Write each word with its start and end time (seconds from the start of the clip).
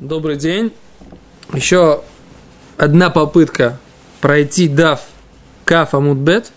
Добрый 0.00 0.36
день. 0.36 0.72
Еще 1.52 2.02
одна 2.78 3.10
попытка 3.10 3.78
пройти 4.20 4.66
дав 4.66 5.00
каф 5.66 5.94
амудбет. 5.94 6.50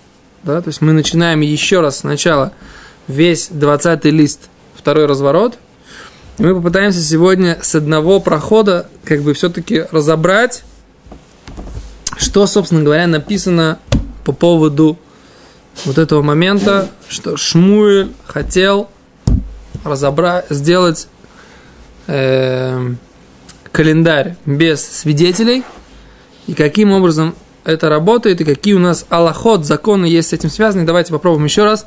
Да, 0.44 0.62
то 0.62 0.70
есть 0.70 0.82
мы 0.82 0.94
начинаем 0.94 1.42
еще 1.42 1.82
раз 1.82 2.00
сначала 2.00 2.54
весь 3.08 3.50
20 3.50 4.06
лист, 4.06 4.50
второй 4.74 5.06
разворот. 5.06 5.58
И 6.38 6.44
мы 6.44 6.56
попытаемся 6.56 7.02
сегодня 7.02 7.60
с 7.62 7.76
одного 7.76 8.22
прохода 8.22 8.88
как 9.04 9.22
бы 9.22 9.34
все-таки 9.34 9.86
разобрать, 9.92 10.64
что, 12.18 12.48
собственно 12.48 12.84
говоря, 12.84 13.06
написано 13.06 13.80
по 14.24 14.32
поводу 14.32 14.98
вот 15.84 15.98
этого 15.98 16.22
момента, 16.22 16.90
что 17.10 17.36
Шмуэль 17.36 18.12
хотел 18.26 18.90
разобрать, 19.84 20.46
сделать 20.50 21.10
э, 22.08 22.96
календарь 23.76 24.38
без 24.46 24.82
свидетелей, 24.82 25.66
и 26.48 26.54
каким 26.54 26.94
образом 26.94 27.36
это 27.66 27.90
работает, 27.90 28.40
и 28.40 28.46
какие 28.46 28.74
у 28.74 28.80
нас 28.80 29.06
аллахот, 29.10 29.66
законы 29.66 30.06
есть 30.06 30.30
с 30.30 30.34
этим 30.34 30.50
связаны. 30.50 30.86
Давайте 30.86 31.12
попробуем 31.12 31.44
еще 31.44 31.66
раз, 31.66 31.86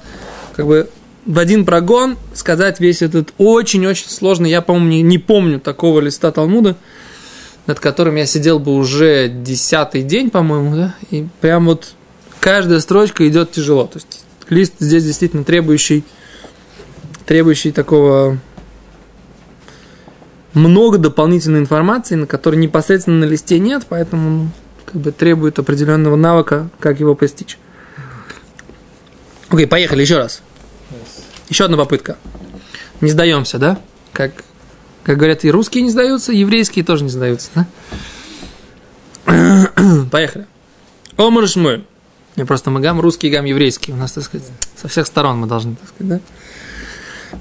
как 0.55 0.67
бы 0.67 0.91
в 1.25 1.39
один 1.39 1.65
прогон 1.65 2.19
сказать 2.35 2.79
весь 2.79 3.01
этот 3.01 3.33
очень-очень 3.39 4.11
сложный, 4.11 4.51
я, 4.51 4.61
по-моему, 4.61 4.89
не, 4.89 5.01
не 5.01 5.17
помню 5.17 5.61
такого 5.61 6.01
листа 6.01 6.31
Талмуда, 6.31 6.77
над 7.67 7.81
которым 7.81 8.17
я 8.17 8.27
сидел 8.27 8.59
бы 8.59 8.75
уже 8.75 9.31
десятый 9.31 10.03
день, 10.03 10.29
по-моему, 10.29 10.77
да, 10.77 10.95
и 11.11 11.27
прям 11.41 11.65
вот 11.65 11.95
каждая 12.39 12.81
строчка 12.81 13.27
идет 13.27 13.53
тяжело. 13.53 13.87
То 13.87 13.97
есть 13.97 14.27
лист 14.51 14.75
здесь 14.79 15.05
действительно 15.05 15.43
требующий, 15.43 16.05
требующий 17.25 17.73
такого 17.73 18.39
много 20.59 20.99
дополнительной 20.99 21.61
информации, 21.61 22.15
на 22.15 22.27
которой 22.27 22.57
непосредственно 22.57 23.21
на 23.21 23.25
листе 23.25 23.59
нет, 23.59 23.87
поэтому 23.89 24.31
ну, 24.31 24.51
как 24.85 25.01
бы 25.01 25.13
требует 25.13 25.59
определенного 25.59 26.17
навыка, 26.17 26.69
как 26.81 27.01
его 27.01 27.15
постичь. 27.15 27.59
Окей, 29.49 29.67
поехали 29.67 30.03
еще 30.03 30.19
раз. 30.19 30.43
Еще 31.49 31.65
одна 31.65 31.77
попытка. 31.77 32.19
Не 33.01 33.11
сдаемся, 33.11 33.59
да? 33.59 33.79
Как, 34.13 34.33
как 35.05 35.17
говорят, 35.17 35.45
и 35.45 35.51
русские 35.51 35.85
не 35.85 35.91
сдаются, 35.91 36.33
и 36.33 36.39
еврейские 36.39 36.85
тоже 36.85 37.05
не 37.05 37.11
сдаются, 37.11 37.51
да? 37.55 37.67
Поехали. 40.11 40.47
Омар 41.17 41.49
Шмуэль. 41.49 41.85
Не 42.37 42.45
просто 42.45 42.71
мы 42.71 42.81
гам 42.81 43.01
русский, 43.01 43.31
гам 43.31 43.45
еврейский. 43.45 43.93
У 43.93 43.97
нас, 43.97 44.13
так 44.13 44.25
сказать, 44.25 44.47
со 44.77 44.89
всех 44.89 45.07
сторон 45.07 45.39
мы 45.39 45.47
должны, 45.47 45.77
так 45.77 45.89
сказать, 45.89 46.09
да? 46.09 46.21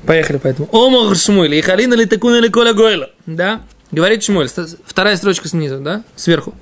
Поехали 0.05 0.37
поэтому. 0.37 0.69
Омар 0.71 1.15
Шмуэль. 1.15 1.55
И 1.55 1.61
халина 1.61 1.93
ли 1.93 2.05
такуна 2.05 2.39
ли 2.39 2.49
коля 2.49 2.73
гойла. 2.73 3.09
Да? 3.25 3.61
Говорит 3.91 4.23
Шмуэль. 4.23 4.49
Вторая 4.85 5.15
строчка 5.17 5.47
снизу, 5.47 5.79
да? 5.79 6.03
Сверху. 6.15 6.53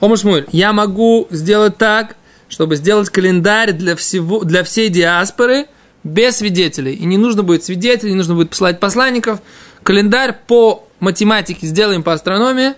Омар 0.00 0.18
Шмуэль. 0.18 0.46
Я 0.52 0.72
могу 0.72 1.26
сделать 1.30 1.76
так, 1.78 2.16
чтобы 2.48 2.76
сделать 2.76 3.10
календарь 3.10 3.72
для, 3.72 3.96
всего, 3.96 4.44
для 4.44 4.64
всей 4.64 4.88
диаспоры 4.88 5.66
без 6.04 6.36
свидетелей. 6.36 6.94
И 6.94 7.04
не 7.04 7.18
нужно 7.18 7.42
будет 7.42 7.64
свидетелей, 7.64 8.10
не 8.10 8.16
нужно 8.16 8.34
будет 8.34 8.50
посылать 8.50 8.80
посланников. 8.80 9.40
Календарь 9.82 10.36
по 10.46 10.86
математике 11.00 11.66
сделаем 11.66 12.02
по 12.02 12.12
астрономии. 12.12 12.74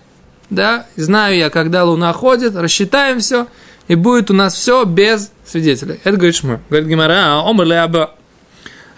Да? 0.51 0.87
Знаю 0.97 1.37
я, 1.37 1.51
когда 1.51 1.85
Луна 1.85 2.13
ходит, 2.13 2.57
рассчитаем 2.57 3.21
все, 3.21 3.47
и 3.87 3.95
будет 3.95 4.31
у 4.31 4.35
нас 4.35 4.55
все 4.55 4.85
без 4.85 5.31
свидетелей. 5.47 6.01
Это 6.05 6.17
говорит 6.17 6.37
Шмуэль. 6.37 6.61
Говорит 6.69 6.89
Гимара, 6.89 7.43
омар 7.47 7.67
ли 7.67 7.75
аба 7.75 8.15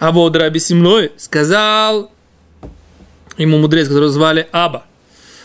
а 0.01 0.11
вот 0.11 0.35
Раби 0.35 0.59
Симлой 0.59 1.11
сказал 1.17 2.11
ему 3.37 3.59
мудрец, 3.59 3.87
которого 3.87 4.09
звали 4.09 4.47
Аба, 4.51 4.85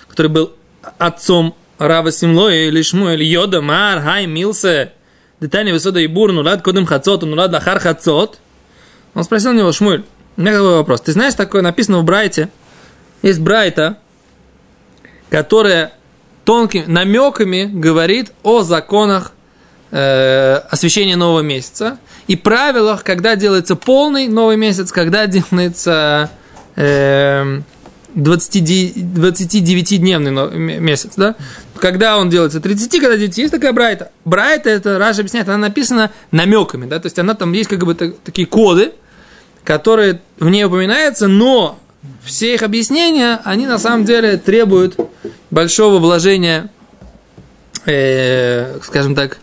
который 0.09 0.29
был 0.29 0.53
отцом 0.97 1.55
Рава 1.77 2.11
Симлоя 2.11 2.69
или 2.69 2.81
Шмуэль 2.81 3.23
Йода 3.23 3.61
Мар 3.61 4.01
Хай 4.01 4.25
Милсе 4.25 4.95
Детани 5.41 5.73
Высода 5.73 6.01
и 6.01 6.07
Бур 6.07 6.33
Нулад 6.33 6.63
Кодем 6.63 6.87
Хацот 6.87 7.21
Нулад 7.21 7.53
Лахар 7.53 7.81
Хацот 7.81 8.39
Он 9.13 9.25
спросил 9.25 9.51
у 9.51 9.55
него, 9.55 9.73
Шмуэль, 9.73 10.05
у 10.39 10.41
меня 10.41 10.53
такой 10.53 10.77
вопрос. 10.77 11.03
Ты 11.03 11.13
знаешь, 11.13 11.35
такое 11.35 11.61
написано 11.61 11.99
в 11.99 12.05
Брайте? 12.05 12.49
Есть 13.21 13.41
Брайта, 13.41 13.99
которая 15.29 15.93
тонкими 16.47 16.87
намеками 16.87 17.67
говорит 17.67 18.33
о 18.43 18.63
законах 18.63 19.33
э, 19.91 20.61
освещения 20.71 21.17
нового 21.17 21.41
месяца 21.41 21.99
и 22.27 22.37
правилах, 22.37 23.05
когда 23.05 23.37
делается 23.37 23.77
полный 23.77 24.29
новый 24.29 24.57
месяц, 24.57 24.93
когда 24.93 25.27
делается 25.27 26.31
э, 26.77 27.61
29-дневный 28.17 30.81
месяц, 30.81 31.13
да? 31.17 31.37
Когда 31.77 32.19
он 32.19 32.29
делается 32.31 32.61
30, 32.61 33.01
когда 33.01 33.17
9, 33.17 33.39
есть 33.39 33.53
такая 33.53 33.73
брайта. 33.73 34.11
Брайта, 34.25 34.71
это 34.71 34.99
Раша 34.99 35.21
объясняет, 35.21 35.49
она 35.49 35.59
написана 35.59 36.11
намеками, 36.31 36.87
да, 36.87 36.99
то 36.99 37.07
есть 37.07 37.19
она 37.19 37.35
там 37.35 37.53
есть 37.53 37.69
как 37.69 37.85
бы 37.85 37.95
такие 37.95 38.47
коды, 38.47 38.93
которые 39.65 40.23
в 40.39 40.49
ней 40.49 40.65
упоминаются, 40.65 41.29
но 41.29 41.79
все 42.25 42.55
их 42.55 42.63
объяснения, 42.63 43.41
они 43.45 43.67
на 43.67 43.79
самом 43.79 44.07
деле 44.07 44.39
требуют 44.39 44.99
большого 45.51 45.99
вложения, 45.99 46.71
э, 47.85 48.79
скажем 48.83 49.15
так, 49.15 49.37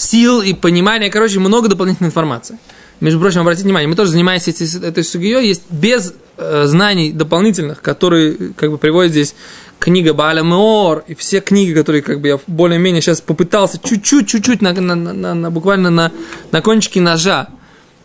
сил 0.00 0.40
и 0.40 0.54
понимания, 0.54 1.10
короче, 1.10 1.38
много 1.38 1.68
дополнительной 1.68 2.08
информации. 2.08 2.58
Между 3.00 3.20
прочим, 3.20 3.40
обратите 3.40 3.64
внимание, 3.64 3.88
мы 3.88 3.96
тоже 3.96 4.10
занимаемся 4.10 4.50
этой 4.50 5.04
сугией, 5.04 5.46
есть 5.46 5.62
без 5.70 6.14
э, 6.36 6.64
знаний 6.66 7.12
дополнительных, 7.12 7.80
которые 7.80 8.52
как 8.56 8.70
бы 8.70 8.78
приводят 8.78 9.12
здесь 9.12 9.34
книга 9.78 10.12
Бааля 10.12 10.42
Меор 10.42 11.04
и 11.06 11.14
все 11.14 11.40
книги, 11.40 11.72
которые 11.72 12.02
как 12.02 12.20
бы 12.20 12.28
я 12.28 12.40
более-менее 12.46 13.00
сейчас 13.00 13.20
попытался 13.20 13.78
чуть-чуть, 13.82 14.28
чуть-чуть, 14.28 14.60
на, 14.60 14.72
на, 14.72 14.94
на, 14.94 15.34
на, 15.34 15.50
буквально 15.50 15.90
на, 15.90 16.12
на 16.52 16.60
кончике 16.60 17.00
ножа, 17.00 17.48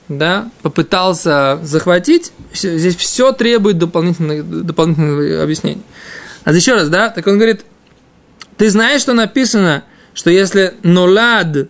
да, 0.07 0.49
попытался 0.61 1.59
захватить, 1.63 2.31
здесь 2.53 2.95
все 2.95 3.31
требует 3.33 3.77
дополнительных, 3.77 4.65
дополнительных 4.65 5.41
объяснений. 5.41 5.81
А 6.45 6.53
еще 6.53 6.75
раз, 6.75 6.89
да, 6.89 7.09
так 7.09 7.27
он 7.27 7.35
говорит, 7.35 7.65
ты 8.55 8.69
знаешь, 8.69 9.01
что 9.01 9.13
написано, 9.13 9.83
что 10.13 10.29
если 10.29 10.75
нулад 10.83 11.67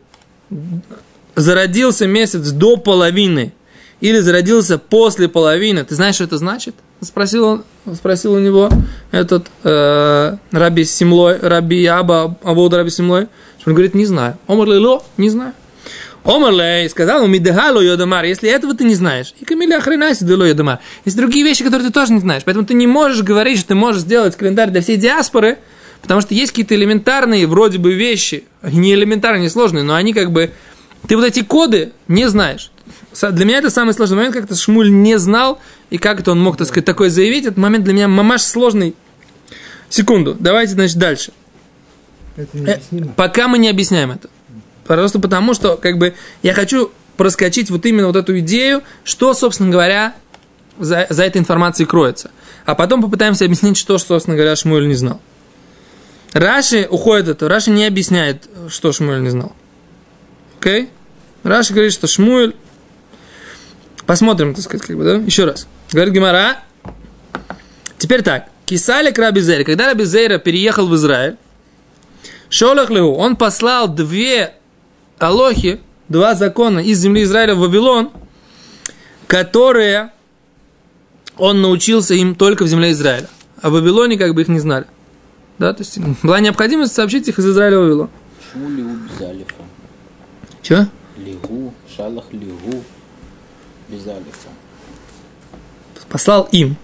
зародился 1.35 2.07
месяц 2.07 2.51
до 2.51 2.77
половины 2.77 3.53
или 4.01 4.19
зародился 4.19 4.77
после 4.77 5.27
половины, 5.27 5.83
ты 5.83 5.95
знаешь, 5.95 6.15
что 6.15 6.25
это 6.25 6.37
значит? 6.37 6.75
Спросил, 7.01 7.45
он, 7.45 7.63
спросил 7.95 8.33
у 8.33 8.39
него 8.39 8.69
этот 9.11 9.47
э, 9.63 10.37
Раби 10.51 10.85
Симлой, 10.85 11.37
Раби 11.39 11.85
Аба, 11.85 12.37
Абуда 12.43 12.77
Раби 12.77 12.89
Симлой. 12.89 13.27
Он 13.65 13.73
говорит, 13.73 13.93
не 13.93 14.05
знаю. 14.05 14.37
Омар 14.47 14.67
Лейло, 14.67 15.03
не 15.17 15.29
знаю. 15.29 15.53
Омар 16.25 16.53
Лей 16.53 16.89
сказал, 16.89 17.23
у 17.23 17.27
Мидехало 17.27 17.79
Йодамар, 17.81 18.25
если 18.25 18.49
этого 18.49 18.73
ты 18.73 18.83
не 18.83 18.95
знаешь, 18.95 19.35
и 19.39 19.45
Камиля 19.45 19.79
Хренаси 19.79 20.23
Дело 20.23 20.43
Йодамар. 20.43 20.79
Есть 21.05 21.17
другие 21.17 21.45
вещи, 21.45 21.63
которые 21.63 21.87
ты 21.87 21.93
тоже 21.93 22.13
не 22.13 22.19
знаешь. 22.19 22.41
Поэтому 22.43 22.65
ты 22.65 22.73
не 22.73 22.87
можешь 22.87 23.21
говорить, 23.21 23.59
что 23.59 23.69
ты 23.69 23.75
можешь 23.75 24.01
сделать 24.01 24.35
календарь 24.35 24.71
для 24.71 24.81
всей 24.81 24.97
диаспоры, 24.97 25.59
потому 26.01 26.21
что 26.21 26.33
есть 26.33 26.51
какие-то 26.51 26.73
элементарные 26.73 27.45
вроде 27.45 27.77
бы 27.77 27.93
вещи, 27.93 28.45
не 28.71 28.93
элементарные, 28.93 29.43
не 29.43 29.49
сложные, 29.49 29.83
но 29.83 29.95
они 29.95 30.13
как 30.13 30.31
бы 30.31 30.51
ты 31.07 31.15
вот 31.15 31.25
эти 31.25 31.43
коды 31.43 31.91
не 32.07 32.27
знаешь. 32.29 32.71
Для 33.21 33.45
меня 33.45 33.59
это 33.59 33.69
самый 33.69 33.93
сложный 33.93 34.17
момент, 34.17 34.35
как-то 34.35 34.55
Шмуль 34.55 34.91
не 34.91 35.17
знал, 35.17 35.59
и 35.89 35.97
как 35.97 36.19
это 36.19 36.31
он 36.31 36.41
мог, 36.41 36.57
так 36.57 36.67
сказать, 36.67 36.85
такое 36.85 37.09
заявить. 37.09 37.45
Этот 37.45 37.57
момент 37.57 37.85
для 37.85 37.93
меня 37.93 38.07
мамаш 38.07 38.41
сложный. 38.41 38.95
Секунду, 39.89 40.35
давайте, 40.37 40.73
значит, 40.73 40.97
дальше. 40.97 41.31
Э, 42.35 42.79
пока 43.15 43.47
мы 43.47 43.57
не 43.57 43.69
объясняем 43.69 44.11
это. 44.11 44.29
Просто 44.85 45.19
потому, 45.19 45.53
что, 45.53 45.77
как 45.77 45.97
бы, 45.97 46.15
я 46.43 46.53
хочу 46.53 46.91
проскочить 47.17 47.69
вот 47.71 47.85
именно 47.85 48.07
вот 48.07 48.15
эту 48.15 48.37
идею, 48.39 48.83
что, 49.03 49.33
собственно 49.33 49.71
говоря, 49.71 50.15
за, 50.77 51.07
за 51.09 51.23
этой 51.23 51.37
информацией 51.37 51.87
кроется. 51.87 52.31
А 52.65 52.75
потом 52.75 53.01
попытаемся 53.01 53.45
объяснить, 53.45 53.77
что, 53.77 53.97
собственно 53.97 54.35
говоря, 54.35 54.55
Шмуэль 54.55 54.87
не 54.87 54.95
знал. 54.95 55.21
Раши 56.35 56.85
уходит 56.91 57.29
это. 57.29 57.47
Раши 57.47 57.71
не 57.71 57.85
объясняет, 57.85 58.49
что 58.67 58.91
Шмуэль 58.91 59.21
не 59.21 59.29
знал. 59.29 59.53
Окей? 60.59 60.89
Раша 61.43 61.73
говорит, 61.73 61.93
что 61.93 62.07
Шмуэль... 62.07 62.53
Посмотрим, 64.05 64.53
так 64.53 64.61
сказать, 64.65 64.85
как 64.85 64.97
бы, 64.97 65.05
да? 65.05 65.13
Еще 65.15 65.45
раз. 65.45 65.65
Говорит 65.93 66.13
Гимара. 66.13 66.57
Теперь 67.97 68.21
так. 68.21 68.49
Кисали 68.65 69.11
к 69.11 69.17
Раби 69.17 69.39
Зейра. 69.39 69.63
Когда 69.63 69.85
Раби 69.85 70.03
Зейра 70.03 70.37
переехал 70.37 70.87
в 70.87 70.95
Израиль, 70.95 71.37
Шолах 72.49 72.91
он 72.91 73.37
послал 73.37 73.87
две 73.87 74.55
алохи, 75.17 75.79
два 76.09 76.35
закона 76.35 76.79
из 76.79 76.99
земли 76.99 77.23
Израиля 77.23 77.55
в 77.55 77.59
Вавилон, 77.59 78.11
которые 79.27 80.11
он 81.37 81.61
научился 81.61 82.13
им 82.13 82.35
только 82.35 82.65
в 82.65 82.67
земле 82.67 82.91
Израиля. 82.91 83.29
А 83.61 83.69
в 83.69 83.73
Вавилоне 83.73 84.17
как 84.17 84.35
бы 84.35 84.41
их 84.41 84.49
не 84.49 84.59
знали. 84.59 84.85
Да, 85.59 85.73
то 85.73 85.83
есть 85.83 85.97
была 86.23 86.39
необходимость 86.39 86.93
сообщить 86.93 87.27
их 87.27 87.39
из 87.39 87.47
Израиля 87.47 87.77
в 87.79 87.81
Вавилон. 87.81 88.09
Шмули 88.51 88.81
убезали. 88.81 89.45
Чего? 90.61 90.87
Лигу, 91.17 91.73
шалах 91.95 92.25
лигу, 92.31 92.83
без 93.87 94.05
алифа. 94.07 94.49
Послал 96.09 96.47
им. 96.51 96.75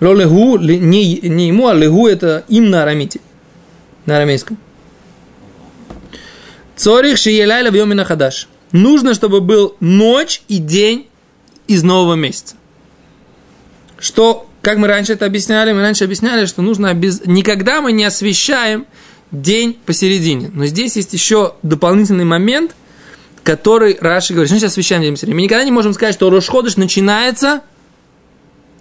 Ло 0.00 0.14
легу, 0.14 0.56
ли- 0.56 0.78
не, 0.78 1.20
не 1.20 1.48
ему, 1.48 1.68
а 1.68 1.74
легу 1.74 2.06
это 2.08 2.44
им 2.48 2.70
на 2.70 2.82
арамите. 2.82 3.20
На 4.06 4.16
арамейском. 4.16 4.58
Цорих 6.76 7.18
шиеляйла 7.18 7.70
в 7.70 7.74
йомина 7.74 8.04
хадаш. 8.04 8.48
Нужно, 8.72 9.14
чтобы 9.14 9.40
был 9.40 9.76
ночь 9.80 10.42
и 10.48 10.58
день 10.58 11.08
из 11.68 11.82
нового 11.82 12.14
месяца. 12.14 12.56
Что, 13.98 14.48
как 14.62 14.78
мы 14.78 14.86
раньше 14.86 15.12
это 15.12 15.26
объясняли, 15.26 15.72
мы 15.72 15.82
раньше 15.82 16.04
объясняли, 16.04 16.46
что 16.46 16.62
нужно 16.62 16.90
обез... 16.90 17.22
никогда 17.26 17.80
мы 17.80 17.92
не 17.92 18.04
освещаем 18.04 18.86
день 19.32 19.76
посередине. 19.84 20.50
Но 20.54 20.66
здесь 20.66 20.96
есть 20.96 21.12
еще 21.12 21.54
дополнительный 21.62 22.24
момент, 22.24 22.74
который 23.42 23.98
Раши 24.00 24.32
говорит, 24.32 24.48
что 24.48 24.58
значит 24.58 24.70
освещаем 24.70 25.02
день 25.02 25.12
посередине. 25.12 25.34
Мы 25.34 25.42
никогда 25.42 25.64
не 25.64 25.72
можем 25.72 25.92
сказать, 25.94 26.14
что 26.14 26.30
Рошходыш 26.30 26.76
начинается 26.76 27.62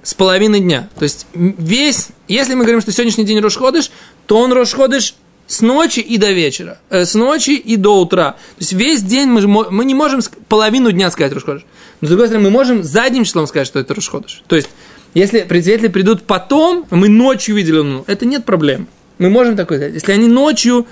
с 0.04 0.14
половины 0.14 0.60
дня. 0.60 0.88
То 0.98 1.04
есть 1.04 1.26
весь, 1.34 2.10
если 2.28 2.54
мы 2.54 2.64
говорим, 2.64 2.82
что 2.82 2.92
сегодняшний 2.92 3.24
день 3.24 3.40
Рошходыш, 3.40 3.92
то 4.28 4.38
он 4.38 4.54
Рошходыш 4.54 5.16
с 5.48 5.62
ночи 5.62 6.00
и 6.00 6.18
до 6.18 6.32
вечера, 6.32 6.80
э, 6.90 7.06
с 7.06 7.14
ночи 7.14 7.52
и 7.52 7.76
до 7.76 8.02
утра. 8.02 8.32
То 8.32 8.60
есть 8.60 8.74
весь 8.74 9.02
день 9.02 9.28
мы, 9.28 9.42
мы 9.48 9.84
не 9.84 9.94
можем 9.94 10.22
половину 10.48 10.92
дня 10.92 11.12
сказать 11.12 11.34
Рошходыш. 11.34 11.66
Но 12.00 12.08
с 12.08 12.10
другой 12.10 12.28
стороны, 12.28 12.46
мы 12.46 12.52
можем 12.52 12.84
задним 12.84 13.26
числом 13.26 13.48
сказать, 13.48 13.68
что 13.68 13.80
это 13.80 13.94
Рошходыш. 13.94 14.44
То 14.48 14.56
есть, 14.56 14.70
если 15.14 15.42
предсветители 15.42 15.90
придут 15.90 16.24
потом, 16.24 16.86
мы 16.90 17.10
ночью 17.10 17.56
видели 17.56 17.78
луну, 17.78 18.04
это 18.08 18.26
нет 18.26 18.46
проблем. 18.46 18.88
Мы 19.18 19.30
можем 19.30 19.56
такое 19.56 19.78
сказать. 19.78 19.94
Если 19.94 20.12
они 20.12 20.28
ночью 20.28 20.88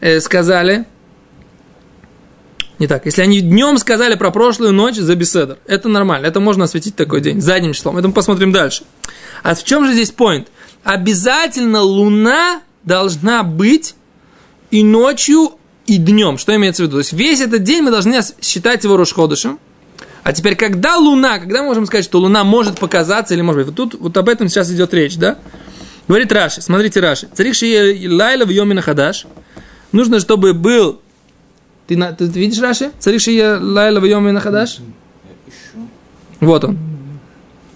э, 0.00 0.20
сказали, 0.20 0.86
не 2.80 2.86
так. 2.86 3.04
Если 3.04 3.20
они 3.20 3.42
днем 3.42 3.76
сказали 3.76 4.14
про 4.14 4.30
прошлую 4.30 4.72
ночь 4.72 4.96
за 4.96 5.14
беседер, 5.14 5.58
это 5.66 5.88
нормально. 5.90 6.26
Это 6.26 6.40
можно 6.40 6.64
осветить 6.64 6.96
такой 6.96 7.20
день 7.20 7.40
задним 7.42 7.74
числом. 7.74 7.98
Это 7.98 8.08
мы 8.08 8.14
посмотрим 8.14 8.52
дальше. 8.52 8.84
А 9.42 9.54
в 9.54 9.62
чем 9.62 9.86
же 9.86 9.92
здесь 9.92 10.12
point? 10.16 10.46
Обязательно 10.82 11.82
луна 11.82 12.62
должна 12.82 13.42
быть 13.42 13.94
и 14.70 14.82
ночью, 14.82 15.52
и 15.86 15.98
днем. 15.98 16.38
Что 16.38 16.56
имеется 16.56 16.82
в 16.82 16.86
виду? 16.86 16.92
То 16.92 17.00
есть 17.00 17.12
весь 17.12 17.40
этот 17.40 17.62
день 17.62 17.82
мы 17.82 17.90
должны 17.90 18.18
считать 18.40 18.82
его 18.84 18.96
Рошходышем. 18.96 19.58
А 20.22 20.32
теперь, 20.32 20.54
когда 20.54 20.96
луна, 20.96 21.38
когда 21.38 21.60
мы 21.60 21.66
можем 21.68 21.86
сказать, 21.86 22.04
что 22.04 22.18
луна 22.18 22.44
может 22.44 22.78
показаться 22.78 23.34
или 23.34 23.40
может 23.40 23.66
быть? 23.66 23.66
Вот 23.68 23.76
тут 23.92 24.00
вот 24.00 24.16
об 24.16 24.28
этом 24.28 24.48
сейчас 24.48 24.70
идет 24.70 24.92
речь, 24.92 25.16
да? 25.16 25.38
Говорит 26.08 26.30
Раши, 26.32 26.60
смотрите 26.60 27.00
Раши. 27.00 27.28
Царих 27.32 27.56
лайла 28.10 28.44
в 28.44 28.50
йомина 28.50 28.82
хадаш. 28.82 29.26
Нужно, 29.92 30.20
чтобы 30.20 30.52
был 30.52 31.00
ты, 31.90 31.96
на- 31.96 32.12
ты 32.12 32.26
видишь 32.26 32.60
Раши? 32.60 32.92
Царишь 33.00 33.26
я 33.26 33.58
лайла 33.60 33.98
в 33.98 34.04
йоме 34.04 34.38
хадаш? 34.38 34.78
Вот 36.38 36.64
он. 36.64 36.78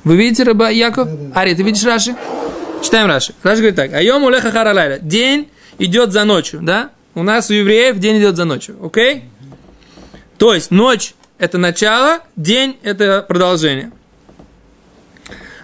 Вы 0.04 0.16
видите 0.16 0.44
рыба 0.44 0.70
Яков? 0.70 1.08
Ари, 1.34 1.54
ты 1.54 1.64
видишь 1.64 1.82
Раши? 1.82 2.14
Читаем 2.80 3.08
Раши. 3.08 3.34
Раши 3.42 3.56
говорит 3.58 3.74
так. 3.74 3.92
Айом 3.92 4.22
улеха 4.22 4.52
хара 4.52 4.72
лайла. 4.72 5.00
День 5.00 5.48
идет 5.78 6.12
за 6.12 6.22
ночью, 6.24 6.60
да? 6.62 6.90
У 7.16 7.24
нас 7.24 7.50
у 7.50 7.54
евреев 7.54 7.98
день 7.98 8.18
идет 8.18 8.36
за 8.36 8.44
ночью, 8.44 8.76
окей? 8.84 9.24
То 10.38 10.54
есть 10.54 10.70
ночь 10.70 11.14
это 11.38 11.58
начало, 11.58 12.20
день 12.36 12.78
это 12.82 13.24
продолжение. 13.26 13.90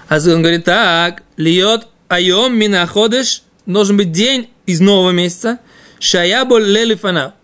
А 0.09 0.17
он 0.17 0.43
говорит 0.43 0.65
так, 0.65 1.23
льет 1.37 1.87
айом 2.09 2.57
минаходыш, 2.59 3.43
должен 3.67 3.97
быть 3.97 4.11
день 4.11 4.51
из 4.67 4.81
нового 4.81 5.11
месяца, 5.11 5.61
шаябо 6.01 6.59
лелифана, 6.59 7.35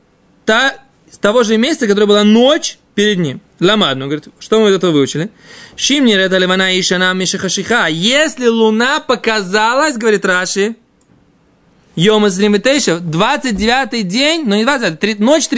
та, 0.44 0.74
с 1.10 1.18
того 1.18 1.44
же 1.44 1.56
месяца, 1.56 1.86
которое 1.86 2.06
была 2.06 2.24
ночь 2.24 2.78
перед 2.94 3.18
ним. 3.18 3.40
Ламадну, 3.60 4.06
говорит, 4.06 4.28
что 4.38 4.60
мы 4.60 4.70
из 4.70 4.74
этого 4.74 4.90
выучили? 4.90 5.30
Шимни 5.76 6.14
это 6.14 6.36
ливана 6.38 6.74
и 6.74 6.82
шана 6.82 7.12
мишахашиха. 7.14 7.86
Если 7.86 8.48
луна 8.48 9.00
показалась, 9.00 9.96
говорит 9.96 10.24
Раши, 10.24 10.76
Йома 11.94 12.28
Зримитейша, 12.28 12.96
29-й 12.96 14.02
день, 14.02 14.44
но 14.46 14.56
не 14.56 14.64
20 14.64 15.00
три- 15.00 15.14
ночь 15.14 15.48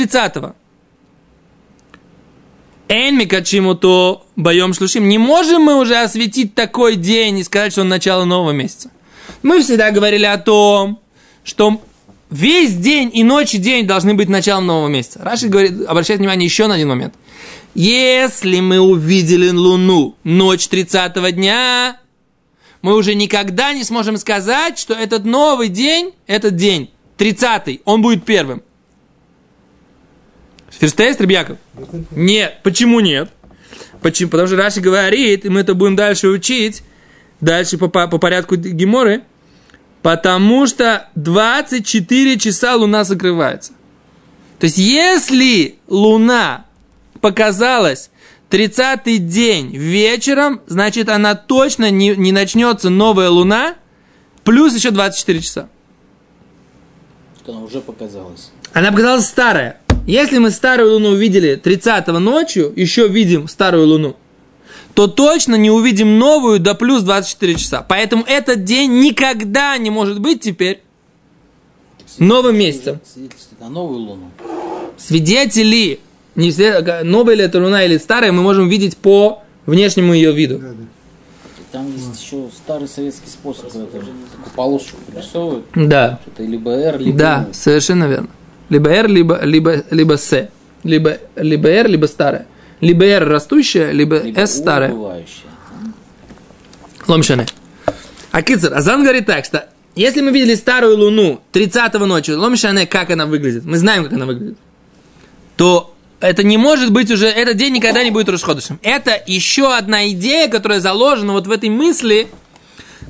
30-го. 2.88 3.08
Энмика 3.08 3.42
чему-то 3.42 4.26
боем 4.36 4.74
шлушим. 4.74 5.08
Не 5.08 5.18
можем 5.18 5.62
мы 5.62 5.78
уже 5.78 5.96
осветить 5.96 6.54
такой 6.54 6.96
день 6.96 7.38
и 7.38 7.44
сказать, 7.44 7.72
что 7.72 7.82
он 7.82 7.88
начало 7.88 8.24
нового 8.24 8.52
месяца. 8.52 8.90
Мы 9.42 9.62
всегда 9.62 9.90
говорили 9.90 10.24
о 10.24 10.38
том, 10.38 11.00
что 11.44 11.80
весь 12.30 12.74
день 12.74 13.10
и 13.12 13.22
ночь 13.24 13.54
и 13.54 13.58
день 13.58 13.86
должны 13.86 14.14
быть 14.14 14.28
началом 14.28 14.66
нового 14.66 14.88
месяца. 14.88 15.20
Раши 15.22 15.48
говорит, 15.48 15.86
обращает 15.86 16.20
внимание 16.20 16.46
еще 16.46 16.66
на 16.66 16.74
один 16.74 16.88
момент. 16.88 17.14
Если 17.74 18.60
мы 18.60 18.80
увидели 18.80 19.50
Луну 19.50 20.16
ночь 20.24 20.68
30 20.68 21.34
дня, 21.34 22.00
мы 22.82 22.94
уже 22.96 23.14
никогда 23.14 23.72
не 23.72 23.84
сможем 23.84 24.16
сказать, 24.16 24.78
что 24.78 24.94
этот 24.94 25.24
новый 25.24 25.68
день, 25.68 26.12
этот 26.26 26.56
день, 26.56 26.90
30 27.18 27.82
он 27.84 28.02
будет 28.02 28.24
первым. 28.24 28.62
Ферстест, 30.78 31.20
Ребяков? 31.20 31.58
Нет. 32.12 32.58
Почему 32.62 33.00
нет? 33.00 33.30
Почему? 34.00 34.30
Потому 34.30 34.46
что 34.46 34.56
Раши 34.56 34.80
говорит, 34.80 35.44
и 35.44 35.48
мы 35.48 35.60
это 35.60 35.74
будем 35.74 35.96
дальше 35.96 36.28
учить, 36.28 36.82
дальше 37.40 37.78
по, 37.78 37.88
по, 37.88 38.06
по 38.06 38.18
порядку 38.18 38.56
Геморы, 38.56 39.22
потому 40.02 40.66
что 40.66 41.08
24 41.16 42.38
часа 42.38 42.76
Луна 42.76 43.04
закрывается. 43.04 43.72
То 44.60 44.64
есть, 44.64 44.78
если 44.78 45.78
Луна 45.88 46.66
показалась 47.20 48.10
30-й 48.50 49.18
день 49.18 49.76
вечером, 49.76 50.60
значит, 50.66 51.08
она 51.08 51.34
точно 51.34 51.90
не, 51.90 52.10
не 52.16 52.32
начнется 52.32 52.88
новая 52.88 53.30
Луна, 53.30 53.74
плюс 54.44 54.74
еще 54.74 54.90
24 54.90 55.40
часа. 55.40 55.68
Она 57.46 57.60
уже 57.60 57.80
показалась. 57.80 58.50
Она 58.72 58.90
показалась 58.90 59.26
старая. 59.26 59.80
Если 60.08 60.38
мы 60.38 60.50
старую 60.50 60.92
луну 60.94 61.10
увидели 61.10 61.60
30-го 61.62 62.18
ночью, 62.18 62.72
еще 62.74 63.08
видим 63.08 63.46
старую 63.46 63.86
луну, 63.86 64.16
то 64.94 65.06
точно 65.06 65.56
не 65.56 65.70
увидим 65.70 66.18
новую 66.18 66.60
до 66.60 66.74
плюс 66.74 67.02
24 67.02 67.54
часа. 67.56 67.84
Поэтому 67.86 68.24
этот 68.26 68.64
день 68.64 69.00
никогда 69.00 69.76
не 69.76 69.90
может 69.90 70.18
быть 70.18 70.40
теперь 70.40 70.80
новым 72.18 72.56
месяцем. 72.56 73.00
Свидетельствует 73.04 73.60
на 73.60 73.68
новую 73.68 73.98
луну. 73.98 74.30
Свидетели, 74.96 76.00
не 76.36 76.52
все- 76.52 77.02
новая 77.04 77.34
ли 77.34 77.44
это 77.44 77.60
луна 77.62 77.84
или 77.84 77.98
старая, 77.98 78.32
мы 78.32 78.40
можем 78.42 78.66
видеть 78.70 78.96
по 78.96 79.42
внешнему 79.66 80.14
ее 80.14 80.32
виду. 80.32 80.56
И 80.56 81.70
Там 81.70 81.86
есть 81.92 82.18
еще 82.22 82.48
старый 82.56 82.88
советский 82.88 83.28
способ, 83.28 83.70
когда 83.70 83.88
полоску 84.56 84.96
прорисовывают. 85.06 85.66
Да. 85.74 86.18
Что-то 86.22 86.44
либо 86.44 86.70
R, 86.70 86.98
либо 86.98 87.18
Да, 87.18 87.48
совершенно 87.52 88.04
верно. 88.04 88.30
Либо 88.68 88.90
R, 88.90 89.08
либо, 89.08 89.40
либо, 89.42 89.84
либо 89.90 90.14
S. 90.14 90.48
Либо, 90.84 91.18
либо 91.36 91.68
R, 91.68 91.88
либо 91.88 92.06
старая. 92.06 92.46
Либо 92.80 93.04
R 93.04 93.28
растущая, 93.28 93.92
либо, 93.92 94.22
либо 94.22 94.46
старая. 94.46 94.92
убывающая. 94.92 95.48
Ломшане. 97.06 97.46
А 98.30 98.42
Кицер, 98.42 98.74
Азан 98.74 99.02
говорит 99.02 99.26
так, 99.26 99.44
что 99.44 99.68
если 99.96 100.20
мы 100.20 100.30
видели 100.30 100.54
старую 100.54 100.98
луну 100.98 101.40
30 101.52 101.94
ночи, 101.94 102.30
Ломшане, 102.30 102.86
как 102.86 103.10
она 103.10 103.26
выглядит, 103.26 103.64
мы 103.64 103.78
знаем, 103.78 104.04
как 104.04 104.12
она 104.12 104.26
выглядит, 104.26 104.58
то 105.56 105.94
это 106.20 106.42
не 106.44 106.56
может 106.56 106.92
быть 106.92 107.10
уже, 107.10 107.26
этот 107.26 107.56
день 107.56 107.72
никогда 107.72 108.04
не 108.04 108.10
будет 108.10 108.28
расходышем. 108.28 108.78
Это 108.82 109.20
еще 109.26 109.74
одна 109.74 110.08
идея, 110.10 110.48
которая 110.48 110.80
заложена 110.80 111.32
вот 111.32 111.46
в 111.46 111.50
этой 111.50 111.70
мысли, 111.70 112.28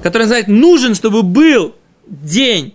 которая 0.03 0.29
называется, 0.29 0.53
нужен, 0.53 0.95
чтобы 0.95 1.23
был 1.23 1.75
день 2.07 2.75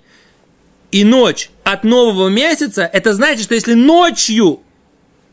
и 0.94 1.04
ночь 1.04 1.50
от 1.64 1.84
нового 1.84 2.30
месяца, 2.30 2.84
это 2.84 3.14
значит, 3.14 3.46
что 3.46 3.56
если 3.56 3.74
ночью, 3.74 4.62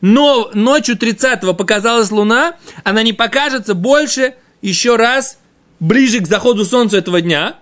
но, 0.01 0.49
ночью 0.55 0.97
30-го 0.97 1.53
показалась 1.53 2.09
луна, 2.09 2.55
она 2.83 3.03
не 3.03 3.13
покажется 3.13 3.75
больше 3.75 4.33
еще 4.63 4.95
раз 4.95 5.37
ближе 5.79 6.19
к 6.19 6.27
заходу 6.27 6.65
солнца 6.65 6.97
этого 6.97 7.21
дня. 7.21 7.57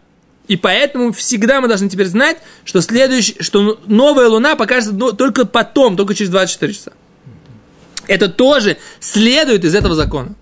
И 0.47 0.55
поэтому 0.55 1.11
всегда 1.11 1.59
мы 1.59 1.67
должны 1.67 1.89
теперь 1.89 2.07
знать, 2.07 2.37
что, 2.63 2.81
следующий, 2.81 3.35
что 3.43 3.81
новая 3.85 4.29
луна 4.29 4.55
покажется 4.55 4.93
только 4.93 5.45
потом, 5.45 5.97
только 5.97 6.15
через 6.15 6.31
24 6.31 6.73
часа. 6.73 6.93
Это 8.07 8.29
тоже 8.29 8.77
следует 9.01 9.65
из 9.65 9.75
этого 9.75 9.95
закона. 9.95 10.35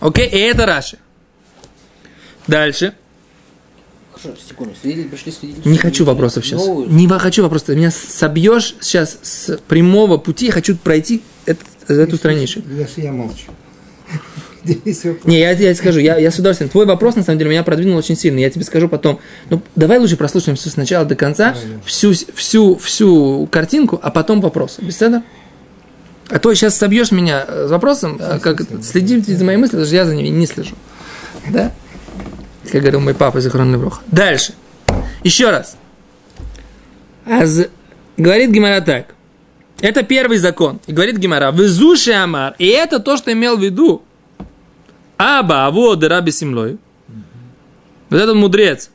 Окей, 0.00 0.28
и 0.28 0.38
это 0.38 0.66
Раши. 0.66 0.98
Дальше. 2.48 2.96
Секунду. 4.48 4.74
Свидетели 4.80 5.08
пришли 5.08 5.32
свидетели. 5.32 5.68
Не 5.68 5.78
хочу 5.78 6.04
вопросов 6.04 6.44
сейчас. 6.44 6.64
Новую. 6.64 6.88
Не 6.90 7.08
хочу 7.08 7.42
вопросов. 7.42 7.66
Ты 7.68 7.76
меня 7.76 7.90
собьешь 7.90 8.76
сейчас 8.80 9.18
с 9.22 9.58
прямого 9.68 10.18
пути. 10.18 10.46
Я 10.46 10.52
хочу 10.52 10.76
пройти 10.76 11.22
этот- 11.46 11.66
эту 11.88 12.16
страничку. 12.16 12.62
Если 12.78 13.02
я 13.02 13.12
молчу. 13.12 13.50
Вопрос. 14.64 15.24
Не, 15.24 15.40
я, 15.40 15.50
я 15.50 15.56
тебе 15.56 15.74
скажу, 15.74 15.98
я, 15.98 16.18
я 16.18 16.30
с 16.30 16.38
удовольствием. 16.38 16.70
Твой 16.70 16.86
вопрос, 16.86 17.16
на 17.16 17.24
самом 17.24 17.38
деле, 17.40 17.50
меня 17.50 17.64
продвинул 17.64 17.96
очень 17.98 18.16
сильно. 18.16 18.38
Я 18.38 18.48
тебе 18.48 18.64
скажу 18.64 18.88
потом. 18.88 19.18
Ну, 19.50 19.60
давай 19.74 19.98
лучше 19.98 20.16
прослушаем 20.16 20.56
все 20.56 20.70
сначала 20.70 21.04
до 21.04 21.16
конца, 21.16 21.56
всю, 21.84 22.12
всю, 22.34 22.76
всю 22.76 23.48
картинку, 23.50 23.98
а 24.00 24.10
потом 24.12 24.40
вопросы. 24.40 24.80
Беседа? 24.82 25.24
А 26.28 26.38
то 26.38 26.54
сейчас 26.54 26.76
собьешь 26.76 27.10
меня 27.10 27.44
э, 27.46 27.66
с 27.66 27.70
вопросом, 27.70 28.18
а 28.20 28.38
как 28.38 28.62
следите 28.82 29.34
за 29.36 29.44
моей 29.44 29.58
мыслью, 29.58 29.72
потому 29.80 29.86
что 29.86 29.96
я 29.96 30.04
за 30.06 30.14
ними 30.14 30.28
не 30.28 30.46
слежу. 30.46 30.76
Да? 31.50 31.72
Как 32.70 32.80
говорил 32.80 33.00
мой 33.00 33.14
папа, 33.14 33.40
Захарон 33.40 33.72
Левроха. 33.72 34.02
Дальше. 34.06 34.54
Еще 35.24 35.50
раз. 35.50 35.76
Аз... 37.26 37.66
Говорит 38.16 38.50
Гимара 38.50 38.80
так. 38.80 39.14
Это 39.80 40.02
первый 40.02 40.38
закон. 40.38 40.80
И 40.86 40.92
говорит 40.92 41.16
Гимара, 41.16 41.50
везуши 41.50 42.12
амар. 42.12 42.54
И 42.58 42.66
это 42.66 43.00
то, 43.00 43.16
что 43.16 43.32
имел 43.32 43.56
в 43.56 43.62
виду. 43.62 44.02
Аба, 45.16 45.66
авод, 45.66 46.04
раби 46.04 46.30
Симлой. 46.30 46.78
Вот 48.10 48.20
этот 48.20 48.36
мудрец. 48.36 48.90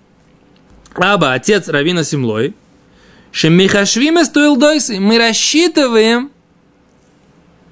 Аба, 0.95 1.33
отец 1.33 1.67
Равина 1.67 2.03
Симлой. 2.03 2.55
Шемихашвиме 3.31 4.23
стоил 4.23 4.55
дойсы. 4.55 4.99
Мы 4.99 5.17
рассчитываем 5.17 6.31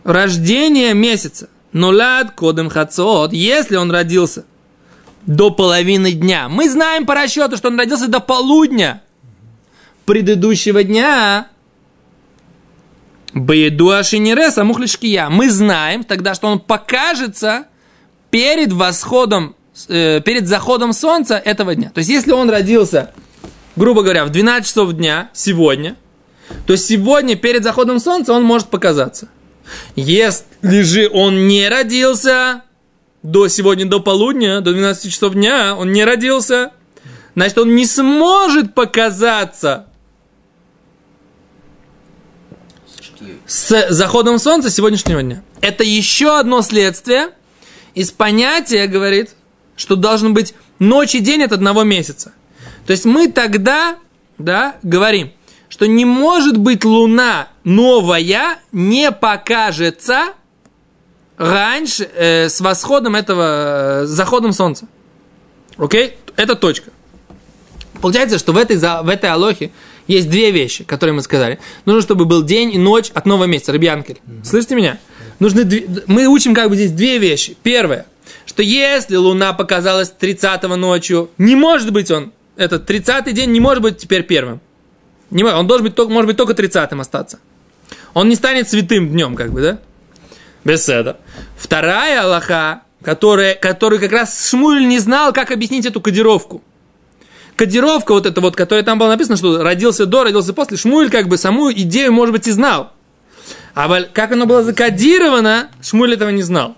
рождение 0.03 0.93
месяца. 0.93 1.49
Нулят 1.71 2.31
кодем 2.31 2.69
хацот, 2.69 3.33
если 3.33 3.75
он 3.75 3.91
родился 3.91 4.45
до 5.25 5.49
половины 5.49 6.11
дня. 6.11 6.49
Мы 6.49 6.69
знаем 6.69 7.05
по 7.05 7.15
расчету, 7.15 7.57
что 7.57 7.69
он 7.69 7.77
родился 7.77 8.07
до 8.07 8.19
полудня 8.19 9.01
предыдущего 10.05 10.83
дня. 10.83 11.47
Баеду 13.33 13.89
Ашинереса 13.89 14.63
Мухлишкия. 14.63 15.29
Мы 15.29 15.49
знаем 15.49 16.03
тогда, 16.03 16.35
что 16.35 16.47
он 16.47 16.59
покажется 16.59 17.65
перед 18.29 18.71
восходом, 18.71 19.55
э, 19.89 20.21
перед 20.21 20.47
заходом 20.47 20.93
солнца 20.93 21.35
этого 21.35 21.75
дня. 21.75 21.89
То 21.89 21.99
есть, 21.99 22.09
если 22.09 22.31
он 22.31 22.49
родился, 22.49 23.11
грубо 23.75 24.03
говоря, 24.03 24.25
в 24.25 24.29
12 24.29 24.67
часов 24.67 24.93
дня, 24.93 25.29
сегодня, 25.33 25.97
то 26.65 26.77
сегодня 26.77 27.35
перед 27.35 27.63
заходом 27.63 27.99
солнца 27.99 28.31
он 28.31 28.43
может 28.43 28.69
показаться. 28.69 29.27
Если 29.95 30.81
же 30.81 31.09
он 31.11 31.47
не 31.47 31.67
родился 31.67 32.61
до 33.25 33.47
сегодня, 33.47 33.85
до 33.87 33.99
полудня, 33.99 34.61
до 34.61 34.71
12 34.71 35.11
часов 35.11 35.33
дня, 35.33 35.75
он 35.75 35.91
не 35.91 36.05
родился, 36.05 36.71
значит, 37.33 37.57
он 37.57 37.75
не 37.75 37.85
сможет 37.87 38.75
показаться 38.75 39.87
с 43.47 43.87
заходом 43.89 44.37
солнца 44.37 44.69
сегодняшнего 44.69 45.23
дня. 45.23 45.43
Это 45.61 45.83
еще 45.83 46.37
одно 46.37 46.61
следствие 46.61 47.31
из 47.95 48.11
понятия, 48.11 48.85
говорит, 48.85 49.31
что 49.75 49.95
должен 49.95 50.35
быть 50.35 50.53
ночь 50.77 51.15
и 51.15 51.19
день 51.19 51.41
от 51.41 51.51
одного 51.51 51.83
месяца. 51.83 52.33
То 52.85 52.91
есть 52.91 53.05
мы 53.05 53.31
тогда, 53.31 53.97
да, 54.37 54.75
говорим, 54.83 55.31
что 55.67 55.87
не 55.87 56.05
может 56.05 56.57
быть 56.57 56.85
луна 56.85 57.47
новая 57.63 58.59
не 58.71 59.11
покажется 59.11 60.33
раньше, 61.37 62.09
э, 62.15 62.49
с 62.49 62.61
восходом 62.61 63.15
этого, 63.15 64.03
э, 64.03 64.05
с 64.05 64.09
заходом 64.09 64.53
солнца. 64.53 64.87
Окей? 65.77 66.17
Это 66.35 66.55
точка. 66.55 66.91
Получается, 68.01 68.37
что 68.37 68.53
в 68.53 68.57
этой, 68.57 68.77
в 68.77 69.09
этой 69.09 69.29
алохе 69.29 69.71
есть 70.07 70.29
две 70.29 70.51
вещи, 70.51 70.83
которые 70.83 71.13
мы 71.13 71.21
сказали. 71.21 71.59
Нужно, 71.85 72.01
чтобы 72.01 72.25
был 72.25 72.43
день 72.43 72.73
и 72.73 72.77
ночь 72.77 73.09
от 73.13 73.25
нового 73.25 73.45
месяца. 73.45 73.71
Рыбьянкель. 73.71 74.19
Mm-hmm. 74.25 74.45
Слышите 74.45 74.75
меня? 74.75 74.99
Нужны 75.39 75.63
две, 75.63 75.87
мы 76.07 76.27
учим 76.27 76.53
как 76.53 76.69
бы 76.69 76.75
здесь 76.75 76.91
две 76.91 77.17
вещи. 77.17 77.57
Первое, 77.63 78.05
что 78.45 78.63
если 78.63 79.15
луна 79.15 79.53
показалась 79.53 80.13
30-го 80.17 80.75
ночью, 80.75 81.29
не 81.37 81.55
может 81.55 81.91
быть 81.91 82.11
он, 82.11 82.31
этот 82.55 82.89
30-й 82.89 83.33
день 83.33 83.51
не 83.51 83.59
может 83.59 83.81
быть 83.81 83.97
теперь 83.97 84.23
первым. 84.23 84.61
Не 85.31 85.43
он 85.43 85.67
должен 85.67 85.85
быть, 85.85 85.95
только, 85.95 86.13
может 86.13 86.27
быть 86.27 86.37
только 86.37 86.53
30-м 86.53 87.01
остаться. 87.01 87.39
Он 88.13 88.29
не 88.29 88.35
станет 88.35 88.69
святым 88.69 89.09
днем, 89.09 89.35
как 89.35 89.51
бы, 89.51 89.61
да? 89.61 89.79
Этого. 90.65 91.17
Вторая 91.57 92.23
Аллаха, 92.23 92.81
которая, 93.03 93.55
которую 93.55 93.99
как 93.99 94.11
раз 94.11 94.49
Шмуль 94.49 94.85
не 94.85 94.99
знал, 94.99 95.31
как 95.31 95.51
объяснить 95.51 95.85
эту 95.85 96.01
кодировку– 96.01 96.63
кодировка 97.55 98.13
вот 98.13 98.25
эта 98.25 98.41
вот, 98.41 98.55
которая 98.55 98.83
там 98.83 98.99
была 98.99 99.09
написана, 99.09 99.37
что 99.37 99.61
родился 99.63 100.05
до, 100.05 100.23
родился 100.23 100.53
после, 100.53 100.77
Шмуль 100.77 101.09
как 101.09 101.27
бы 101.27 101.37
саму 101.37 101.71
идею, 101.71 102.13
может 102.13 102.33
быть, 102.33 102.47
и 102.47 102.51
знал. 102.51 102.91
А 103.73 104.03
как 104.03 104.31
оно 104.31 104.45
было 104.45 104.63
закодировано, 104.63 105.69
Шмуль 105.81 106.13
этого 106.13 106.29
не 106.29 106.43
знал. 106.43 106.75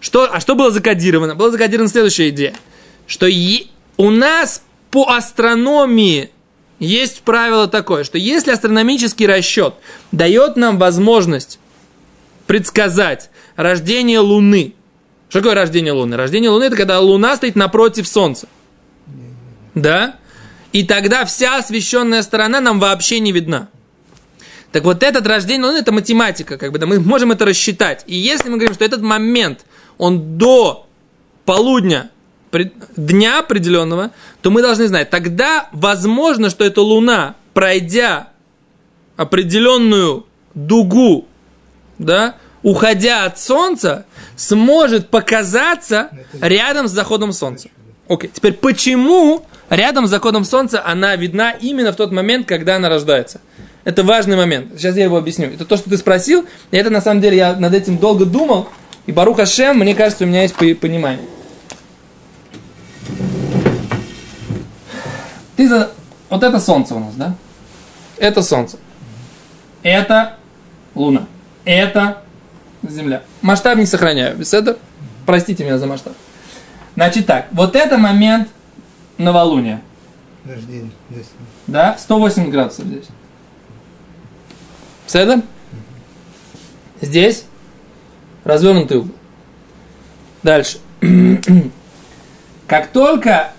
Что, 0.00 0.28
а 0.32 0.40
что 0.40 0.54
было 0.54 0.70
закодировано? 0.70 1.34
Была 1.34 1.50
закодирована 1.50 1.90
следующая 1.90 2.28
идея, 2.28 2.54
что 3.06 3.26
е, 3.26 3.66
у 3.96 4.10
нас 4.10 4.62
по 4.90 5.08
астрономии 5.08 6.30
есть 6.78 7.22
правило 7.22 7.66
такое, 7.66 8.04
что 8.04 8.18
если 8.18 8.50
астрономический 8.50 9.26
расчет 9.26 9.74
дает 10.12 10.56
нам 10.56 10.78
возможность 10.78 11.58
предсказать 12.46 13.30
рождение 13.56 14.20
Луны, 14.20 14.74
что 15.28 15.40
такое 15.40 15.54
рождение 15.54 15.92
Луны? 15.92 16.16
Рождение 16.16 16.50
Луны– 16.50 16.64
это 16.64 16.76
когда 16.76 17.00
Луна 17.00 17.36
стоит 17.36 17.56
напротив 17.56 18.06
Солнца 18.06 18.46
да, 19.76 20.16
и 20.72 20.82
тогда 20.82 21.24
вся 21.24 21.58
освещенная 21.58 22.22
сторона 22.22 22.60
нам 22.60 22.80
вообще 22.80 23.20
не 23.20 23.30
видна. 23.30 23.68
Так 24.72 24.82
вот 24.84 25.02
этот 25.02 25.26
рождение, 25.26 25.60
ну, 25.60 25.76
это 25.76 25.92
математика, 25.92 26.58
как 26.58 26.72
бы, 26.72 26.78
да, 26.78 26.86
мы 26.86 26.98
можем 26.98 27.30
это 27.30 27.44
рассчитать. 27.44 28.02
И 28.06 28.16
если 28.16 28.48
мы 28.48 28.56
говорим, 28.56 28.74
что 28.74 28.84
этот 28.84 29.02
момент, 29.02 29.64
он 29.96 30.38
до 30.38 30.86
полудня, 31.44 32.10
дня 32.96 33.40
определенного, 33.40 34.12
то 34.40 34.50
мы 34.50 34.62
должны 34.62 34.88
знать, 34.88 35.10
тогда 35.10 35.68
возможно, 35.72 36.48
что 36.48 36.64
эта 36.64 36.80
луна, 36.80 37.36
пройдя 37.52 38.30
определенную 39.16 40.26
дугу, 40.54 41.28
да, 41.98 42.36
уходя 42.62 43.24
от 43.24 43.38
солнца, 43.38 44.06
сможет 44.36 45.08
показаться 45.08 46.10
рядом 46.40 46.88
с 46.88 46.92
заходом 46.92 47.32
солнца. 47.32 47.68
Окей, 48.08 48.30
теперь 48.32 48.52
почему 48.52 49.44
рядом 49.68 50.06
с 50.06 50.10
законом 50.10 50.44
Солнца 50.44 50.82
она 50.84 51.16
видна 51.16 51.50
именно 51.50 51.92
в 51.92 51.96
тот 51.96 52.12
момент, 52.12 52.46
когда 52.46 52.76
она 52.76 52.88
рождается. 52.88 53.40
Это 53.84 54.02
важный 54.02 54.36
момент. 54.36 54.72
Сейчас 54.76 54.96
я 54.96 55.04
его 55.04 55.16
объясню. 55.16 55.46
Это 55.46 55.64
то, 55.64 55.76
что 55.76 55.90
ты 55.90 55.96
спросил, 55.96 56.46
и 56.70 56.76
это 56.76 56.90
на 56.90 57.00
самом 57.00 57.20
деле 57.20 57.36
я 57.36 57.56
над 57.56 57.74
этим 57.74 57.98
долго 57.98 58.24
думал, 58.24 58.68
и 59.06 59.12
Баруха 59.12 59.46
Шем, 59.46 59.78
мне 59.78 59.94
кажется, 59.94 60.24
у 60.24 60.26
меня 60.26 60.42
есть 60.42 60.56
понимание. 60.56 61.24
Ты 65.56 65.68
за... 65.68 65.90
Вот 66.28 66.42
это 66.42 66.58
Солнце 66.60 66.94
у 66.94 66.98
нас, 66.98 67.14
да? 67.14 67.34
Это 68.18 68.42
Солнце. 68.42 68.78
Это 69.82 70.36
Луна. 70.94 71.26
Это 71.66 72.22
Земля. 72.88 73.22
Масштаб 73.42 73.76
не 73.78 73.86
сохраняю. 73.86 74.40
Этого 74.40 74.78
простите 75.24 75.64
меня 75.64 75.78
за 75.78 75.86
масштаб. 75.86 76.14
Значит 76.94 77.26
так, 77.26 77.48
вот 77.52 77.76
это 77.76 77.98
момент 77.98 78.48
новолуние. 79.18 79.82
Рождение. 80.44 80.90
Здесь. 81.10 81.26
Да, 81.66 81.96
108 81.98 82.50
градусов 82.50 82.86
здесь. 82.86 83.06
Седа? 85.06 85.42
Здесь 87.00 87.44
развернутый 88.44 88.98
угол. 88.98 89.14
Дальше. 90.42 90.78
Как 92.66 92.88
только 92.88 93.52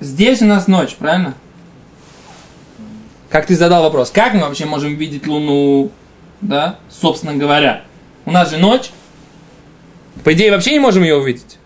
здесь 0.00 0.40
у 0.42 0.46
нас 0.46 0.66
ночь, 0.68 0.94
правильно? 0.96 1.34
Как 3.32 3.46
ты 3.46 3.56
задал 3.56 3.82
вопрос, 3.82 4.10
как 4.10 4.34
мы 4.34 4.40
вообще 4.40 4.66
можем 4.66 4.94
видеть 4.94 5.26
Луну, 5.26 5.90
да, 6.42 6.78
собственно 6.90 7.32
говоря? 7.34 7.82
У 8.26 8.30
нас 8.30 8.50
же 8.50 8.58
ночь. 8.58 8.90
По 10.22 10.34
идее, 10.34 10.50
вообще 10.50 10.72
не 10.72 10.80
можем 10.80 11.02
ее 11.02 11.16
увидеть. 11.16 11.58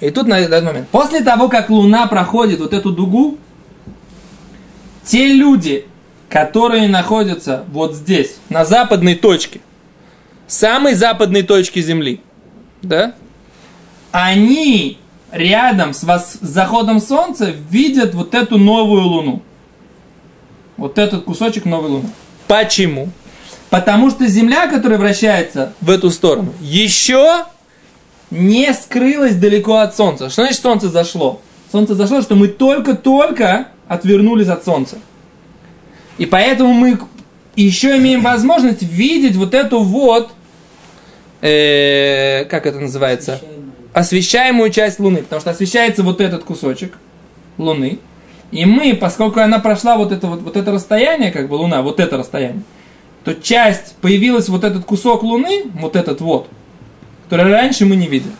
И 0.00 0.08
тут 0.08 0.26
на 0.26 0.38
этот 0.38 0.64
момент. 0.64 0.88
После 0.88 1.20
того, 1.20 1.50
как 1.50 1.68
Луна 1.68 2.06
проходит 2.06 2.60
вот 2.60 2.72
эту 2.72 2.90
дугу, 2.90 3.36
те 5.04 5.26
люди, 5.26 5.86
которые 6.30 6.88
находятся 6.88 7.64
вот 7.68 7.94
здесь, 7.94 8.38
на 8.48 8.64
западной 8.64 9.16
точке, 9.16 9.60
самой 10.46 10.94
западной 10.94 11.42
точке 11.42 11.82
Земли, 11.82 12.22
да, 12.80 13.14
они 14.10 14.98
рядом 15.32 15.92
с, 15.92 16.02
вос- 16.02 16.38
с 16.40 16.48
заходом 16.48 16.98
Солнца 16.98 17.52
видят 17.68 18.14
вот 18.14 18.34
эту 18.34 18.56
новую 18.56 19.02
Луну. 19.02 19.42
Вот 20.76 20.98
этот 20.98 21.24
кусочек 21.24 21.64
новой 21.64 21.90
Луны. 21.90 22.10
Почему? 22.46 23.08
Потому 23.70 24.10
что 24.10 24.26
Земля, 24.26 24.68
которая 24.68 24.98
вращается 24.98 25.72
в 25.80 25.90
эту 25.90 26.10
сторону, 26.10 26.52
еще 26.60 27.44
не 28.30 28.72
скрылось 28.72 29.36
далеко 29.36 29.76
от 29.76 29.96
Солнца. 29.96 30.30
Что 30.30 30.42
значит 30.42 30.60
Солнце 30.60 30.88
зашло? 30.88 31.40
Солнце 31.70 31.94
зашло, 31.94 32.22
что 32.22 32.36
мы 32.36 32.48
только-только 32.48 33.68
отвернулись 33.88 34.48
от 34.48 34.64
Солнца. 34.64 34.98
И 36.18 36.26
поэтому 36.26 36.72
мы 36.72 36.98
еще 37.56 37.96
имеем 37.96 38.22
возможность 38.22 38.82
видеть 38.82 39.36
вот 39.36 39.54
эту 39.54 39.80
вот, 39.80 40.30
э, 41.40 42.44
как 42.44 42.66
это 42.66 42.78
называется, 42.78 43.40
освещаемую 43.92 44.70
часть 44.70 44.98
Луны. 44.98 45.18
Потому 45.18 45.40
что 45.40 45.50
освещается 45.50 46.02
вот 46.02 46.20
этот 46.20 46.44
кусочек 46.44 46.96
Луны. 47.58 47.98
И 48.50 48.64
мы, 48.64 48.94
поскольку 48.94 49.40
она 49.40 49.58
прошла 49.58 49.96
вот 49.96 50.12
это, 50.12 50.26
вот, 50.26 50.42
вот 50.42 50.56
это 50.56 50.72
расстояние, 50.72 51.32
как 51.32 51.48
бы 51.48 51.54
Луна, 51.54 51.82
вот 51.82 52.00
это 52.00 52.16
расстояние, 52.16 52.62
то 53.24 53.34
часть, 53.34 53.96
появилась 53.96 54.48
вот 54.48 54.64
этот 54.64 54.84
кусок 54.84 55.22
Луны, 55.22 55.64
вот 55.74 55.96
этот 55.96 56.20
вот, 56.20 56.48
которые 57.28 57.54
раньше 57.54 57.86
мы 57.86 57.96
не 57.96 58.06
видели. 58.06 58.32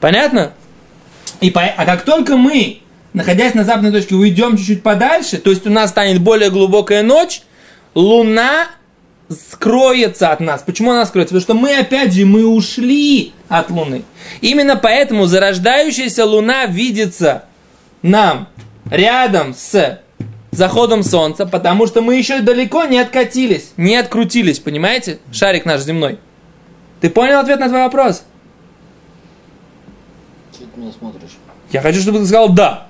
Понятно? 0.00 0.52
И 1.40 1.50
по- 1.50 1.60
а 1.62 1.84
как 1.84 2.02
только 2.02 2.36
мы, 2.36 2.80
находясь 3.12 3.54
на 3.54 3.64
западной 3.64 3.92
точке, 3.92 4.14
уйдем 4.14 4.56
чуть-чуть 4.56 4.82
подальше, 4.82 5.38
то 5.38 5.50
есть 5.50 5.66
у 5.66 5.70
нас 5.70 5.90
станет 5.90 6.20
более 6.20 6.50
глубокая 6.50 7.02
ночь, 7.02 7.42
Луна 7.94 8.68
скроется 9.28 10.30
от 10.30 10.40
нас. 10.40 10.62
Почему 10.62 10.92
она 10.92 11.04
скроется? 11.04 11.34
Потому 11.34 11.42
что 11.42 11.54
мы, 11.54 11.76
опять 11.76 12.12
же, 12.12 12.24
мы 12.24 12.46
ушли 12.46 13.32
от 13.48 13.70
Луны. 13.70 14.02
Именно 14.40 14.76
поэтому 14.76 15.26
зарождающаяся 15.26 16.24
Луна 16.24 16.66
видится 16.66 17.44
нам 18.02 18.48
рядом 18.90 19.54
с 19.54 20.00
заходом 20.50 21.02
Солнца, 21.02 21.46
потому 21.46 21.86
что 21.86 22.02
мы 22.02 22.16
еще 22.16 22.40
далеко 22.40 22.84
не 22.84 22.98
откатились, 22.98 23.72
не 23.76 23.96
открутились, 23.96 24.58
понимаете? 24.58 25.18
Шарик 25.32 25.64
наш 25.64 25.80
земной. 25.80 26.18
Ты 27.00 27.10
понял 27.10 27.38
ответ 27.38 27.58
на 27.58 27.68
твой 27.68 27.82
вопрос? 27.82 28.22
Что 30.52 30.64
ты 30.66 30.80
меня 30.80 30.92
смотришь? 30.92 31.30
Я 31.70 31.80
хочу, 31.80 32.00
чтобы 32.00 32.18
ты 32.18 32.26
сказал 32.26 32.50
«да». 32.50 32.86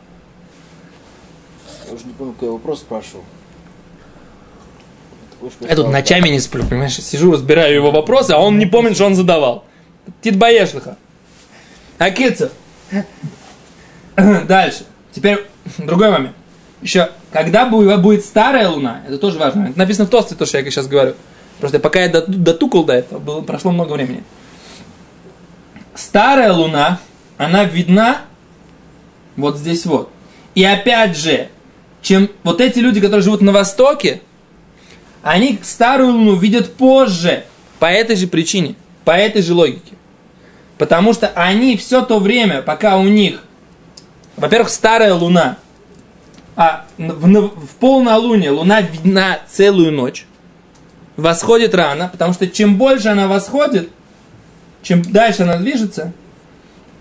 Я 1.87 1.95
уже 1.95 2.07
не 2.07 2.13
помню, 2.13 2.33
какой 2.33 2.49
я 2.49 2.53
вопрос 2.53 2.81
спрашивал. 2.81 3.23
Я 5.61 5.75
тут 5.75 5.89
ночами 5.91 6.29
не 6.29 6.41
сплю, 6.41 6.65
понимаешь? 6.65 6.97
Сижу, 6.97 7.33
разбираю 7.33 7.75
его 7.75 7.91
вопросы, 7.91 8.33
а 8.33 8.39
он 8.39 8.59
не 8.59 8.67
помнит, 8.67 8.95
что 8.95 9.07
он 9.07 9.15
задавал. 9.15 9.65
Тит 10.21 10.37
Баешлиха. 10.37 10.97
Акицев. 11.99 12.51
Дальше. 14.17 14.85
Теперь 15.13 15.47
другой 15.79 16.11
момент. 16.11 16.37
Еще, 16.83 17.11
когда 17.33 17.69
бу- 17.69 17.97
будет 17.99 18.25
старая 18.25 18.69
луна, 18.69 19.03
это 19.07 19.19
тоже 19.19 19.39
важно. 19.39 19.69
Это 19.69 19.79
написано 19.79 20.07
в 20.07 20.11
тосте, 20.11 20.35
то, 20.35 20.47
что 20.47 20.59
я 20.59 20.65
сейчас 20.65 20.87
говорю. 20.89 21.15
Просто 21.61 21.79
пока 21.79 22.01
я 22.01 22.09
дот- 22.09 22.27
дотукал 22.29 22.85
до 22.85 22.95
этого, 22.95 23.19
было, 23.21 23.41
прошло 23.41 23.71
много 23.71 23.93
времени. 23.93 24.25
Старая 25.95 26.53
луна, 26.53 26.99
она 27.37 27.65
видна 27.65 28.23
вот 29.37 29.59
здесь 29.59 29.87
вот. 29.87 30.11
И 30.55 30.65
опять 30.65 31.17
же, 31.17 31.49
чем 32.01 32.29
вот 32.43 32.61
эти 32.61 32.79
люди, 32.79 33.01
которые 33.01 33.23
живут 33.23 33.43
на 33.43 33.53
востоке, 33.53 34.23
они 35.23 35.59
старую 35.63 36.13
луну 36.13 36.35
видят 36.35 36.75
позже, 36.75 37.45
по 37.79 37.87
этой 37.87 38.17
же 38.17 38.27
причине, 38.27 38.75
по 39.05 39.13
этой 39.13 39.43
же 39.43 39.55
логике. 39.55 39.93
Потому 40.79 41.13
что 41.13 41.29
они 41.35 41.77
все 41.77 42.03
то 42.03 42.19
время, 42.19 42.63
пока 42.63 42.97
у 42.97 43.05
них, 43.05 43.43
во-первых, 44.37 44.71
старая 44.71 45.15
луна, 45.15 45.59
а 46.57 46.85
в, 46.99 47.27
в, 47.27 47.75
полнолуние 47.81 48.51
луна 48.51 48.81
видна 48.81 49.39
целую 49.49 49.93
ночь, 49.93 50.27
восходит 51.17 51.75
рано, 51.75 52.09
потому 52.11 52.33
что 52.33 52.49
чем 52.49 52.77
больше 52.77 53.09
она 53.09 53.29
восходит, 53.29 53.91
чем 54.83 55.03
дальше 55.03 55.43
она 55.43 55.57
движется, 55.57 56.13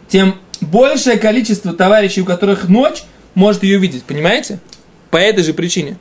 тем 0.07 0.35
большее 0.61 1.17
количество 1.17 1.73
товарищей, 1.73 2.21
у 2.21 2.25
которых 2.25 2.69
ночь, 2.69 3.03
может 3.33 3.63
ее 3.63 3.79
видеть. 3.79 4.03
Понимаете? 4.03 4.59
По 5.09 5.17
этой 5.17 5.43
же 5.43 5.53
причине. 5.53 5.97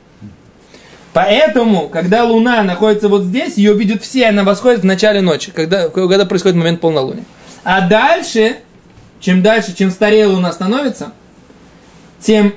Поэтому, 1.13 1.89
когда 1.89 2.23
Луна 2.23 2.63
находится 2.63 3.09
вот 3.09 3.23
здесь, 3.23 3.57
ее 3.57 3.73
видят 3.73 4.01
все, 4.01 4.27
она 4.27 4.43
восходит 4.43 4.81
в 4.81 4.85
начале 4.85 5.19
ночи, 5.19 5.51
когда, 5.51 5.89
когда 5.89 6.25
происходит 6.25 6.57
момент 6.57 6.79
полнолуния. 6.79 7.25
А 7.63 7.87
дальше, 7.87 8.57
чем 9.19 9.43
дальше, 9.43 9.75
чем 9.75 9.91
старее 9.91 10.27
Луна 10.27 10.53
становится, 10.53 11.11
тем 12.21 12.53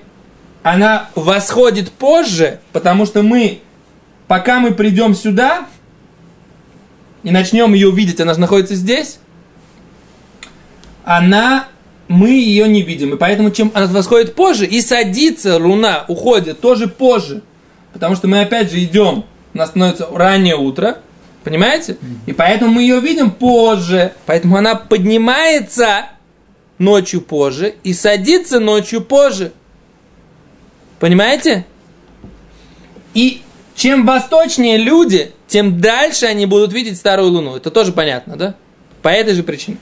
она 0.63 1.11
восходит 1.15 1.93
позже, 1.93 2.61
потому 2.73 3.05
что 3.05 3.23
мы, 3.23 3.61
пока 4.29 4.61
мы 4.61 4.73
придем 4.73 5.15
сюда 5.15 5.67
и 7.23 7.31
начнем 7.31 7.75
ее 7.75 7.91
видеть, 7.91 8.21
она 8.21 8.35
же 8.35 8.41
находится 8.41 8.75
здесь, 8.75 9.19
она, 11.05 11.69
мы 12.09 12.31
ее 12.31 12.67
не 12.67 12.83
видим. 12.83 13.15
И 13.15 13.19
поэтому, 13.19 13.51
чем 13.51 13.71
она 13.75 13.87
восходит 13.87 14.35
позже, 14.35 14.67
и 14.67 14.81
садится 14.81 15.59
Луна, 15.59 16.05
уходит 16.09 16.61
тоже 16.61 16.89
позже. 16.89 17.43
Потому 17.93 18.17
что 18.17 18.27
мы 18.27 18.41
опять 18.41 18.71
же 18.71 18.83
идем, 18.83 19.25
у 19.53 19.59
нас 19.59 19.69
становится 19.69 20.09
раннее 20.11 20.57
утро, 20.57 20.99
понимаете? 21.45 21.99
И 22.27 22.33
поэтому 22.33 22.73
мы 22.73 22.83
ее 22.83 23.01
видим 23.01 23.31
позже. 23.31 24.15
Поэтому 24.27 24.57
она 24.57 24.75
поднимается 24.75 26.07
ночью 26.79 27.21
позже 27.21 27.75
и 27.83 27.93
садится 27.93 28.61
ночью 28.61 29.01
позже. 29.01 29.53
Понимаете? 30.99 31.67
И 33.15 33.43
чем 33.77 34.07
восточнее 34.07 34.77
люди, 34.77 35.33
тем 35.47 35.81
дальше 35.81 36.27
они 36.27 36.47
будут 36.47 36.73
видеть 36.73 36.97
старую 36.97 37.31
луну. 37.31 37.57
Это 37.57 37.71
тоже 37.71 37.93
понятно, 37.93 38.37
да? 38.37 38.55
По 39.03 39.09
этой 39.09 39.35
же 39.35 39.43
причине. 39.43 39.79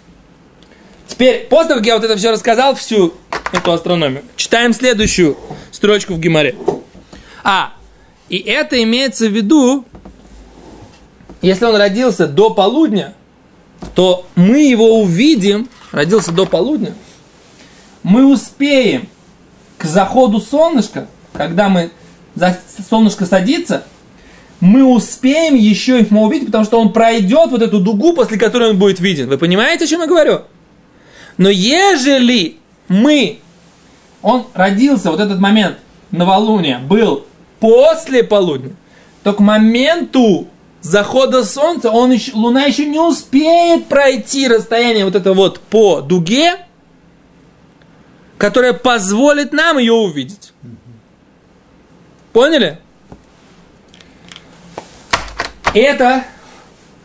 Теперь, 1.06 1.46
после 1.48 1.68
того, 1.68 1.80
как 1.80 1.86
я 1.86 1.94
вот 1.94 2.04
это 2.04 2.16
все 2.16 2.30
рассказал, 2.30 2.74
всю 2.74 3.14
эту 3.52 3.72
астрономию, 3.72 4.22
читаем 4.36 4.72
следующую 4.72 5.36
строчку 5.70 6.14
в 6.14 6.20
Гимаре. 6.20 6.56
А, 7.44 7.74
и 8.28 8.38
это 8.38 8.82
имеется 8.82 9.28
в 9.28 9.32
виду, 9.32 9.84
если 11.42 11.64
он 11.64 11.76
родился 11.76 12.26
до 12.26 12.50
полудня, 12.50 13.14
то 13.94 14.26
мы 14.36 14.62
его 14.62 15.00
увидим, 15.00 15.68
родился 15.92 16.32
до 16.32 16.46
полудня, 16.46 16.94
мы 18.02 18.26
успеем 18.26 19.08
к 19.78 19.84
заходу 19.84 20.40
солнышка, 20.40 21.06
когда 21.32 21.68
мы 21.68 21.92
за 22.34 22.58
солнышко 22.88 23.26
садится, 23.26 23.84
мы 24.60 24.84
успеем 24.84 25.54
еще 25.54 26.00
их 26.00 26.12
увидеть, 26.12 26.46
потому 26.46 26.64
что 26.64 26.80
он 26.80 26.92
пройдет 26.92 27.50
вот 27.50 27.62
эту 27.62 27.80
дугу, 27.80 28.14
после 28.14 28.38
которой 28.38 28.70
он 28.70 28.78
будет 28.78 29.00
виден. 29.00 29.28
Вы 29.28 29.38
понимаете, 29.38 29.84
о 29.84 29.88
чем 29.88 30.00
я 30.00 30.06
говорю? 30.06 30.42
Но 31.36 31.48
ежели 31.48 32.56
мы, 32.88 33.40
он 34.22 34.46
родился, 34.54 35.10
вот 35.10 35.20
этот 35.20 35.40
момент 35.40 35.78
новолуния 36.10 36.78
был 36.78 37.26
после 37.58 38.22
полудня, 38.22 38.72
то 39.24 39.32
к 39.32 39.40
моменту 39.40 40.46
захода 40.82 41.44
солнца 41.44 41.90
он 41.90 42.12
еще, 42.12 42.32
луна 42.34 42.64
еще 42.64 42.84
не 42.86 42.98
успеет 42.98 43.86
пройти 43.86 44.48
расстояние 44.48 45.04
вот 45.04 45.14
это 45.14 45.32
вот 45.32 45.60
по 45.60 46.00
дуге, 46.00 46.56
которое 48.36 48.72
позволит 48.72 49.52
нам 49.52 49.78
ее 49.78 49.92
увидеть. 49.92 50.52
Поняли? 52.32 52.78
Это 55.74 56.24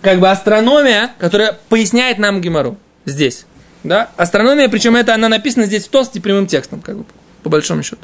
как 0.01 0.19
бы 0.19 0.29
астрономия, 0.29 1.13
которая 1.19 1.57
поясняет 1.69 2.17
нам 2.17 2.41
Гемору 2.41 2.77
здесь. 3.05 3.45
Да? 3.83 4.09
Астрономия, 4.17 4.67
причем 4.67 4.95
это 4.95 5.13
она 5.13 5.29
написана 5.29 5.65
здесь 5.65 5.85
в 5.85 5.89
тосте 5.89 6.19
прямым 6.19 6.47
текстом, 6.47 6.81
как 6.81 6.97
бы, 6.97 7.05
по 7.43 7.49
большому 7.49 7.83
счету. 7.83 8.01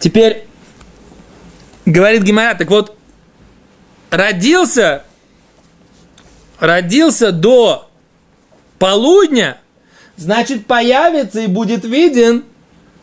Теперь 0.00 0.46
говорит 1.86 2.22
Гемора, 2.22 2.54
так 2.54 2.68
вот, 2.68 2.96
родился, 4.16 5.04
родился 6.58 7.32
до 7.32 7.88
полудня, 8.78 9.58
значит, 10.16 10.66
появится 10.66 11.40
и 11.40 11.46
будет 11.46 11.84
виден 11.84 12.44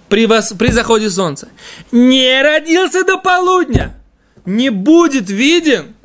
при, 0.10 0.26
вас, 0.26 0.54
при 0.54 0.72
заходе 0.72 1.10
солнца. 1.10 1.50
Не 1.92 2.42
родился 2.42 3.04
до 3.04 3.18
полудня, 3.18 3.94
не 4.46 4.70
будет 4.70 5.30
виден 5.30 5.96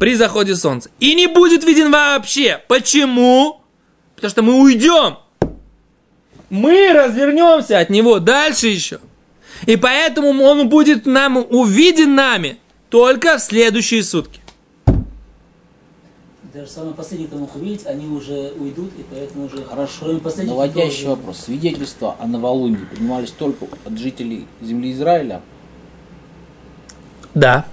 при 0.00 0.14
заходе 0.14 0.54
солнца. 0.54 0.90
И 1.00 1.14
не 1.14 1.26
будет 1.26 1.64
виден 1.64 1.90
вообще. 1.90 2.62
Почему? 2.68 3.60
Потому 4.14 4.30
что 4.30 4.42
мы 4.42 4.60
уйдем. 4.60 5.18
Мы 6.50 6.92
развернемся 6.92 7.78
от 7.78 7.90
него 7.90 8.20
дальше 8.20 8.68
еще. 8.68 9.00
И 9.66 9.76
поэтому 9.76 10.42
он 10.42 10.68
будет 10.68 11.04
нам 11.04 11.36
увиден 11.36 12.14
нами 12.14 12.58
только 12.90 13.38
в 13.38 13.40
следующие 13.40 14.02
сутки. 14.02 14.40
Даже 16.54 16.70
самые 16.70 16.94
последние, 16.94 17.28
кто 17.28 17.38
мог 17.38 17.54
увидеть, 17.54 17.86
они 17.86 18.06
уже 18.06 18.52
уйдут, 18.58 18.90
и 18.98 19.04
поэтому 19.08 19.46
уже 19.46 19.62
хорошо 19.64 20.10
им 20.10 20.20
последний. 20.20 20.50
Наводящий 20.50 21.06
вопрос. 21.06 21.40
Свидетельства 21.40 22.16
о 22.18 22.26
новолунии 22.26 22.84
принимались 22.84 23.30
только 23.30 23.66
от 23.84 23.98
жителей 23.98 24.46
земли 24.60 24.92
Израиля? 24.92 25.42
Да. 27.34 27.66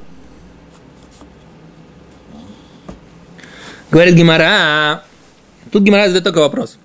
Говорит 3.89 4.15
Гимара. 4.15 5.03
Тут 5.71 5.83
Гимара 5.83 6.07
задает 6.07 6.25
такой 6.25 6.41
вопрос. 6.41 6.77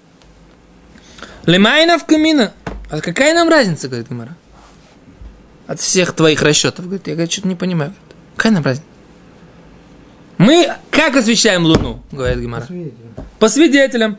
Лемайна 1.45 1.99
в 1.99 2.07
камина. 2.07 2.55
А 2.89 3.01
какая 3.01 3.35
нам 3.35 3.49
разница, 3.49 3.89
говорит 3.89 4.09
Гимара? 4.09 4.37
От 5.67 5.81
всех 5.81 6.15
твоих 6.15 6.41
расчетов. 6.41 6.85
Говорит, 6.87 7.09
я 7.09 7.15
говорит, 7.15 7.33
что-то 7.33 7.49
не 7.49 7.57
понимаю. 7.57 7.93
Какая 8.41 8.53
нам 8.55 8.65
разница? 8.65 8.87
Мы 10.39 10.73
как 10.91 11.15
освещаем 11.15 11.67
Луну, 11.67 12.03
говорит 12.11 12.39
Гимара? 12.39 12.65
Свидетелем. 12.65 13.15
По 13.39 13.49
свидетелям. 13.51 14.19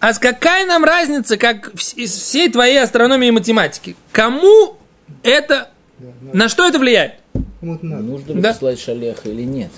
А 0.00 0.12
с 0.12 0.18
какая 0.18 0.66
нам 0.66 0.82
разница, 0.82 1.36
как 1.36 1.70
из 1.94 2.10
всей 2.12 2.50
твоей 2.50 2.82
астрономии 2.82 3.28
и 3.28 3.30
математики? 3.30 3.94
Кому 4.10 4.76
это, 5.22 5.70
Да, 6.00 6.08
надо. 6.20 6.36
на 6.36 6.48
что 6.48 6.66
это 6.66 6.80
влияет? 6.80 7.12
Надо. 7.60 7.86
Нужно 7.86 8.32
ли 8.32 8.40
Да. 8.40 8.52
посылать 8.54 8.80
шалеха 8.80 9.28
или 9.28 9.42
нет? 9.42 9.70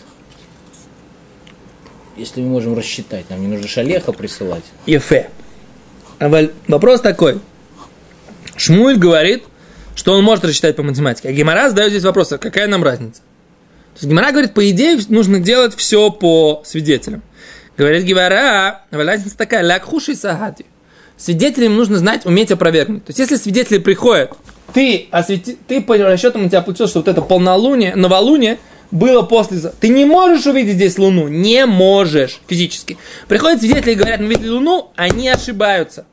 Если 2.17 2.41
мы 2.41 2.49
можем 2.49 2.75
рассчитать, 2.75 3.29
нам 3.29 3.43
не 3.43 3.47
нужно 3.47 3.69
шалеха 3.69 4.13
присылать. 4.13 4.65
Ефе. 4.87 5.29
А 6.19 6.31
Вопрос 6.67 7.03
такой. 7.03 7.41
Шмуль 8.57 8.97
говорит, 8.97 9.45
что 9.95 10.15
он 10.15 10.25
может 10.25 10.47
рассчитать 10.47 10.77
по 10.77 10.83
математике. 10.83 11.29
А 11.29 11.33
Гемора 11.33 11.69
задает 11.69 11.91
здесь 11.91 12.05
вопрос, 12.05 12.33
а 12.33 12.39
какая 12.39 12.69
нам 12.69 12.83
разница? 12.83 13.21
То 13.95 13.99
есть 13.99 14.09
Гемора 14.09 14.31
говорит, 14.31 14.55
по 14.55 14.69
идее, 14.71 14.99
нужно 15.09 15.39
делать 15.39 15.75
все 15.77 16.11
по 16.11 16.63
свидетелям. 16.65 17.23
Говорит 17.77 18.05
Гемора, 18.05 18.85
а 18.91 18.97
разница 18.97 19.37
такая, 19.37 19.63
лякхуши 19.63 20.15
сагати. 20.15 20.67
Свидетелям 21.17 21.77
нужно 21.77 21.99
знать, 21.99 22.27
уметь 22.27 22.51
опровергнуть. 22.51 23.05
То 23.05 23.11
есть, 23.11 23.19
если 23.19 23.37
свидетели 23.37 23.79
приходят, 23.79 24.33
ты, 24.73 25.09
освети, 25.11 25.57
ты 25.69 25.81
по 25.81 25.97
расчетам 25.97 26.47
у 26.47 26.49
тебя 26.49 26.63
получилось, 26.63 26.91
что 26.91 27.01
вот 27.01 27.09
это 27.09 27.21
полнолуние, 27.21 27.95
новолуние 27.95 28.59
было 28.91 29.23
после... 29.23 29.59
Ты 29.81 29.89
не 29.89 30.05
можешь 30.05 30.47
увидеть 30.47 30.75
здесь 30.75 30.99
Луну. 30.99 31.29
Не 31.29 31.67
можешь 31.67 32.41
физически. 32.47 32.99
Приходят 33.27 33.61
свидетели 33.61 33.93
и 33.93 33.95
говорят, 33.95 34.21
мы 34.21 34.29
видели 34.29 34.49
Луну, 34.49 34.91
они 34.97 35.29
ошибаются. 35.29 36.07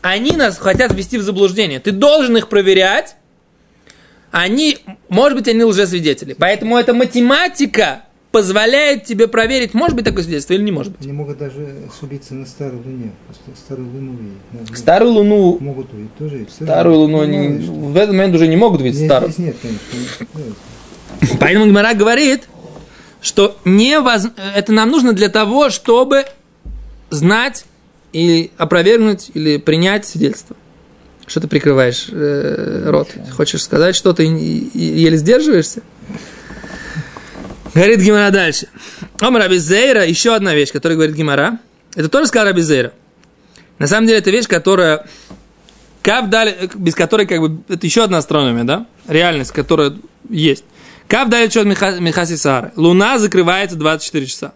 Они 0.00 0.32
нас 0.32 0.58
хотят 0.58 0.92
ввести 0.92 1.18
в 1.18 1.22
заблуждение. 1.22 1.80
Ты 1.80 1.92
должен 1.92 2.36
их 2.36 2.48
проверять. 2.48 3.16
Они, 4.36 4.78
может 5.08 5.38
быть, 5.38 5.46
они 5.46 5.62
лжесвидетели. 5.62 6.32
Поэтому 6.34 6.76
эта 6.76 6.92
математика 6.92 8.02
позволяет 8.32 9.04
тебе 9.04 9.28
проверить, 9.28 9.74
может 9.74 9.94
быть 9.94 10.04
такое 10.04 10.24
свидетельство 10.24 10.54
или 10.54 10.62
не 10.62 10.72
может 10.72 10.90
быть. 10.92 11.02
Они 11.02 11.12
могут 11.12 11.38
даже 11.38 11.76
ошибиться 11.88 12.34
на 12.34 12.44
луне. 12.72 13.12
Просто 13.26 13.44
старую 13.56 13.88
луну 13.92 14.16
видеть. 14.52 14.76
Старую 14.76 15.12
Луну, 15.12 15.58
Могут 15.60 15.92
увидеть 15.92 16.12
тоже. 16.18 16.46
старую 16.50 16.96
Луну 16.98 17.18
Ну, 17.18 17.22
они 17.22 17.62
что. 17.62 17.70
в 17.72 17.96
этот 17.96 18.10
момент 18.10 18.34
уже 18.34 18.48
не 18.48 18.56
могут 18.56 18.80
видеть 18.80 18.96
Здесь- 18.96 19.08
старую. 19.08 19.30
Здесь 19.30 19.46
нет, 19.46 19.56
конечно. 19.62 20.26
Ну, 21.20 21.36
Поэтому 21.38 21.66
Гмара 21.66 21.94
говорит, 21.94 22.48
что 23.20 23.56
невоз... 23.64 24.26
это 24.56 24.72
нам 24.72 24.90
нужно 24.90 25.12
для 25.12 25.28
того, 25.28 25.70
чтобы 25.70 26.24
знать 27.10 27.66
и 28.12 28.50
опровергнуть 28.58 29.30
или 29.34 29.58
принять 29.58 30.06
свидетельство. 30.06 30.56
Что 31.26 31.40
ты 31.40 31.48
прикрываешь 31.48 32.06
э, 32.10 32.84
рот? 32.86 33.08
Хочешь 33.32 33.62
сказать 33.62 33.96
что-то 33.96 34.22
и, 34.22 34.28
и- 34.28 35.00
еле 35.00 35.16
сдерживаешься? 35.16 35.82
Говорит 37.74 38.00
Гимара 38.00 38.30
дальше. 38.30 38.68
Омар 39.20 39.42
Абизейра, 39.42 40.04
еще 40.06 40.34
одна 40.34 40.54
вещь, 40.54 40.70
которую 40.70 40.98
говорит 40.98 41.16
Гимара. 41.16 41.58
Это 41.94 42.08
тоже 42.08 42.26
сказал 42.28 42.48
Абизейра. 42.48 42.92
На 43.78 43.86
самом 43.88 44.06
деле, 44.06 44.18
это 44.18 44.30
вещь, 44.30 44.46
которая 44.46 45.06
Кав 46.02 46.28
дали, 46.28 46.70
без 46.74 46.94
которой, 46.94 47.26
как 47.26 47.40
бы, 47.40 47.62
это 47.68 47.86
еще 47.86 48.04
одна 48.04 48.18
астрономия, 48.18 48.64
да? 48.64 48.86
Реальность, 49.08 49.50
которая 49.52 49.94
есть. 50.28 50.64
Кав 51.08 51.28
дали 51.28 51.48
чет 51.48 51.64
Михаси 51.64 52.36
Сары. 52.36 52.72
Луна 52.76 53.18
закрывается 53.18 53.76
24 53.76 54.26
часа. 54.26 54.52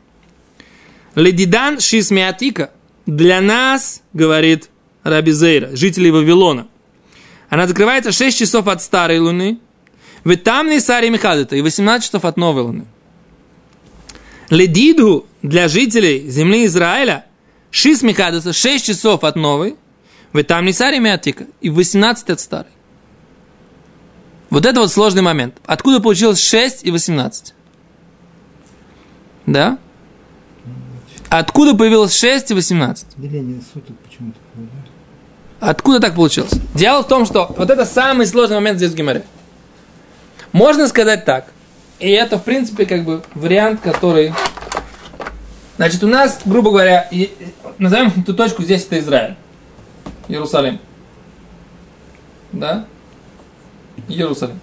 Ледидан 1.14 1.80
Шисмиатика. 1.80 2.70
Для 3.06 3.40
нас, 3.40 4.02
говорит 4.12 4.68
Раби 5.04 5.32
Зейра, 5.32 5.74
жителей 5.76 6.10
Вавилона. 6.10 6.66
Она 7.48 7.66
закрывается 7.66 8.12
6 8.12 8.38
часов 8.38 8.68
от 8.68 8.82
старой 8.82 9.18
луны. 9.18 9.58
Ведь 10.24 10.44
там 10.44 10.68
не 10.68 10.80
Сари 10.80 11.08
Михадата. 11.08 11.56
И 11.56 11.62
18 11.62 12.04
часов 12.04 12.24
от 12.24 12.36
новой 12.36 12.62
луны. 12.62 12.84
Ледиду 14.50 15.26
для 15.42 15.68
жителей 15.68 16.28
земли 16.28 16.66
Израиля 16.66 17.26
Шис 17.70 18.02
Михадаса 18.02 18.52
6 18.52 18.84
часов 18.84 19.24
от 19.24 19.36
новой. 19.36 19.76
Ведь 20.32 20.46
там 20.46 20.64
не 20.64 20.72
Сари 20.72 20.98
Миатика. 20.98 21.46
И 21.60 21.70
18 21.70 22.30
от 22.30 22.40
старой. 22.40 22.72
Вот 24.50 24.66
это 24.66 24.80
вот 24.80 24.90
сложный 24.90 25.22
момент. 25.22 25.56
Откуда 25.66 26.00
получилось 26.00 26.40
6 26.42 26.84
и 26.84 26.90
18? 26.90 27.54
Да? 29.46 29.78
Откуда 31.28 31.74
появилось 31.74 32.16
6 32.16 32.50
и 32.50 32.54
18? 32.54 33.06
Деление 33.16 33.60
суток? 33.72 33.96
Откуда 35.60 36.00
так 36.00 36.14
получилось? 36.14 36.52
Дело 36.74 37.02
в 37.02 37.08
том, 37.08 37.26
что 37.26 37.52
вот 37.56 37.70
это 37.70 37.84
самый 37.84 38.26
сложный 38.26 38.56
момент 38.56 38.78
здесь 38.78 38.92
в 38.92 38.94
Гимаре. 38.94 39.24
Можно 40.52 40.88
сказать 40.88 41.24
так. 41.24 41.46
И 41.98 42.08
это, 42.10 42.38
в 42.38 42.44
принципе, 42.44 42.86
как 42.86 43.04
бы 43.04 43.22
вариант, 43.34 43.80
который... 43.80 44.32
Значит, 45.76 46.02
у 46.04 46.08
нас, 46.08 46.40
грубо 46.44 46.70
говоря, 46.70 47.08
назовем 47.78 48.12
эту 48.16 48.34
точку 48.34 48.62
здесь, 48.62 48.84
это 48.84 48.98
Израиль. 48.98 49.36
Иерусалим. 50.28 50.78
Да? 52.52 52.86
Иерусалим. 54.08 54.60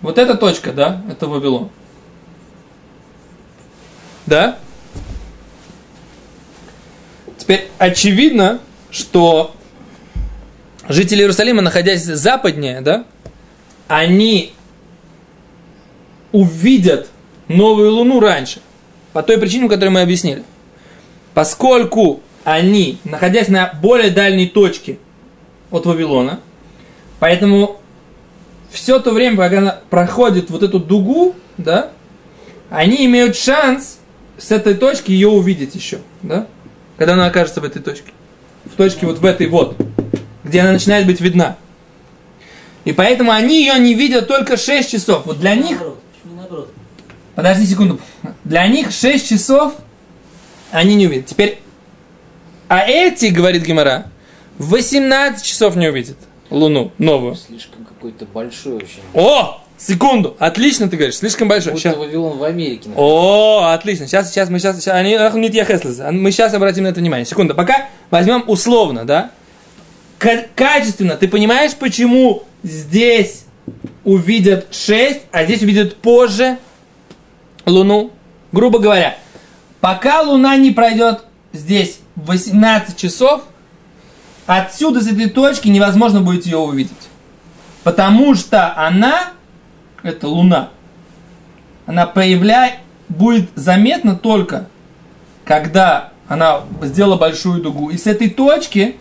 Вот 0.00 0.18
эта 0.18 0.34
точка, 0.36 0.72
да, 0.72 1.02
это 1.08 1.26
Вавилон. 1.26 1.70
Да? 4.26 4.58
Теперь 7.42 7.70
очевидно, 7.78 8.60
что 8.92 9.56
жители 10.88 11.22
Иерусалима, 11.22 11.60
находясь 11.60 12.04
западнее, 12.04 12.82
да, 12.82 13.04
они 13.88 14.52
увидят 16.30 17.08
новую 17.48 17.94
луну 17.94 18.20
раньше. 18.20 18.60
По 19.12 19.24
той 19.24 19.38
причине, 19.38 19.68
которую 19.68 19.90
мы 19.90 20.02
объяснили. 20.02 20.44
Поскольку 21.34 22.20
они, 22.44 22.98
находясь 23.02 23.48
на 23.48 23.72
более 23.82 24.12
дальней 24.12 24.46
точке 24.46 24.98
от 25.72 25.84
Вавилона, 25.84 26.38
поэтому 27.18 27.80
все 28.70 29.00
то 29.00 29.10
время, 29.10 29.36
пока 29.36 29.58
она 29.58 29.80
проходит 29.90 30.48
вот 30.48 30.62
эту 30.62 30.78
дугу, 30.78 31.34
да, 31.58 31.90
они 32.70 33.04
имеют 33.06 33.34
шанс 33.34 33.98
с 34.38 34.52
этой 34.52 34.74
точки 34.74 35.10
ее 35.10 35.26
увидеть 35.26 35.74
еще, 35.74 35.98
да, 36.22 36.46
когда 36.96 37.14
она 37.14 37.26
окажется 37.26 37.60
в 37.60 37.64
этой 37.64 37.82
точке. 37.82 38.12
В 38.64 38.76
точке 38.76 39.06
вот 39.06 39.18
в 39.18 39.24
этой 39.24 39.48
вот, 39.48 39.76
где 40.44 40.60
она 40.60 40.72
начинает 40.72 41.06
быть 41.06 41.20
видна. 41.20 41.56
И 42.84 42.92
поэтому 42.92 43.30
они 43.32 43.60
ее 43.60 43.78
не 43.78 43.94
видят 43.94 44.28
только 44.28 44.56
6 44.56 44.90
часов. 44.90 45.26
Вот 45.26 45.38
для 45.38 45.54
них 45.54 45.78
Наоборот. 45.78 45.98
Почему 46.12 46.40
наоборот? 46.40 46.72
Подожди 47.34 47.66
секунду. 47.66 48.00
Для 48.44 48.66
них 48.66 48.90
6 48.90 49.28
часов 49.28 49.74
они 50.70 50.94
не 50.96 51.06
увидят. 51.06 51.26
Теперь, 51.26 51.60
а 52.68 52.80
эти, 52.86 53.26
говорит 53.26 53.64
Гимара, 53.64 54.10
18 54.58 55.44
часов 55.44 55.76
не 55.76 55.88
увидят 55.88 56.16
Луну 56.50 56.92
новую. 56.98 57.36
Слишком 57.36 57.84
какой-то 57.84 58.26
большой 58.26 58.74
очень. 58.74 59.00
О, 59.14 59.61
секунду, 59.86 60.36
отлично 60.38 60.88
ты 60.88 60.96
говоришь, 60.96 61.16
слишком 61.16 61.48
большой. 61.48 61.72
Будто 61.72 61.82
Щас. 61.88 61.96
Вавилон 61.96 62.38
в 62.38 62.44
Америке. 62.44 62.88
находится. 62.88 63.02
О, 63.02 63.72
отлично. 63.72 64.06
Сейчас, 64.06 64.30
сейчас 64.30 64.48
мы 64.48 64.58
сейчас, 64.58 64.76
сейчас 64.76 64.94
они, 64.94 65.16
мы 66.18 66.30
сейчас 66.30 66.54
обратим 66.54 66.84
на 66.84 66.88
это 66.88 67.00
внимание. 67.00 67.26
Секунду, 67.26 67.54
пока 67.54 67.88
возьмем 68.10 68.44
условно, 68.46 69.04
да? 69.04 69.30
Ка- 70.18 70.46
качественно. 70.54 71.16
Ты 71.16 71.28
понимаешь, 71.28 71.74
почему 71.74 72.44
здесь 72.62 73.44
увидят 74.04 74.68
6, 74.70 75.20
а 75.32 75.44
здесь 75.44 75.62
увидят 75.62 75.96
позже 75.96 76.58
Луну? 77.66 78.10
Грубо 78.52 78.78
говоря, 78.78 79.16
пока 79.80 80.20
Луна 80.22 80.56
не 80.56 80.70
пройдет 80.70 81.24
здесь 81.52 81.98
18 82.16 82.96
часов, 82.96 83.42
отсюда, 84.46 85.00
с 85.00 85.06
этой 85.06 85.28
точки, 85.28 85.68
невозможно 85.68 86.20
будет 86.20 86.46
ее 86.46 86.58
увидеть. 86.58 86.92
Потому 87.82 88.34
что 88.34 88.76
она, 88.76 89.32
это 90.02 90.28
Луна, 90.28 90.70
она 91.86 92.06
появляет, 92.06 92.74
будет 93.08 93.50
заметна 93.54 94.16
только, 94.16 94.68
когда 95.44 96.12
она 96.28 96.62
сделала 96.82 97.16
большую 97.16 97.62
дугу. 97.62 97.90
И 97.90 97.98
с 97.98 98.06
этой 98.06 98.30
точки, 98.30 98.96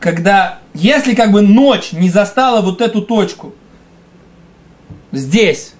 когда, 0.00 0.58
если 0.74 1.14
как 1.14 1.30
бы 1.30 1.42
ночь 1.42 1.92
не 1.92 2.10
застала 2.10 2.60
вот 2.60 2.80
эту 2.80 3.02
точку 3.02 3.54
здесь, 5.12 5.74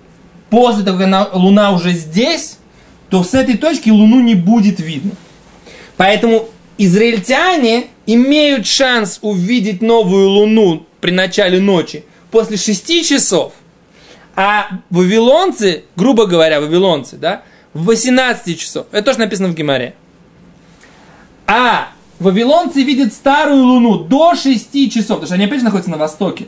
после 0.50 0.84
того, 0.84 0.98
как 0.98 1.06
она- 1.06 1.28
Луна 1.32 1.72
уже 1.72 1.92
здесь, 1.92 2.58
то 3.10 3.24
с 3.24 3.34
этой 3.34 3.56
точки 3.56 3.90
Луну 3.90 4.20
не 4.20 4.34
будет 4.34 4.80
видно. 4.80 5.12
Поэтому 5.96 6.48
израильтяне 6.76 7.86
имеют 8.06 8.66
шанс 8.66 9.18
увидеть 9.22 9.82
новую 9.82 10.28
Луну 10.28 10.86
при 11.00 11.10
начале 11.10 11.60
ночи 11.60 12.04
после 12.30 12.56
6 12.56 13.04
часов, 13.04 13.52
а 14.40 14.68
вавилонцы, 14.90 15.82
грубо 15.96 16.26
говоря, 16.26 16.60
вавилонцы, 16.60 17.16
да, 17.16 17.42
в 17.74 17.86
18 17.86 18.56
часов. 18.56 18.86
Это 18.92 19.06
тоже 19.06 19.18
написано 19.18 19.48
в 19.48 19.54
Геморе. 19.54 19.96
А 21.48 21.88
вавилонцы 22.20 22.84
видят 22.84 23.12
старую 23.12 23.64
луну 23.64 23.98
до 23.98 24.36
6 24.36 24.92
часов, 24.92 25.16
потому 25.16 25.26
что 25.26 25.34
они 25.34 25.46
опять 25.46 25.58
же 25.58 25.64
находятся 25.64 25.90
на 25.90 25.96
востоке. 25.96 26.46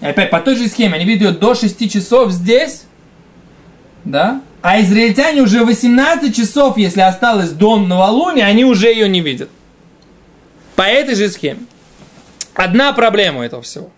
И 0.00 0.06
опять 0.06 0.30
по 0.30 0.38
той 0.38 0.54
же 0.54 0.68
схеме, 0.68 0.94
они 0.94 1.04
видят 1.06 1.22
ее 1.22 1.36
до 1.36 1.56
6 1.56 1.90
часов 1.90 2.30
здесь, 2.30 2.84
да, 4.04 4.40
а 4.62 4.80
израильтяне 4.82 5.42
уже 5.42 5.64
18 5.64 6.36
часов, 6.36 6.78
если 6.78 7.00
осталось 7.00 7.50
до 7.50 7.76
новолуния, 7.76 8.44
они 8.44 8.64
уже 8.64 8.86
ее 8.86 9.08
не 9.08 9.20
видят. 9.20 9.50
По 10.76 10.82
этой 10.82 11.16
же 11.16 11.28
схеме. 11.28 11.66
Одна 12.54 12.92
проблема 12.92 13.44
этого 13.44 13.62
всего. 13.62 13.90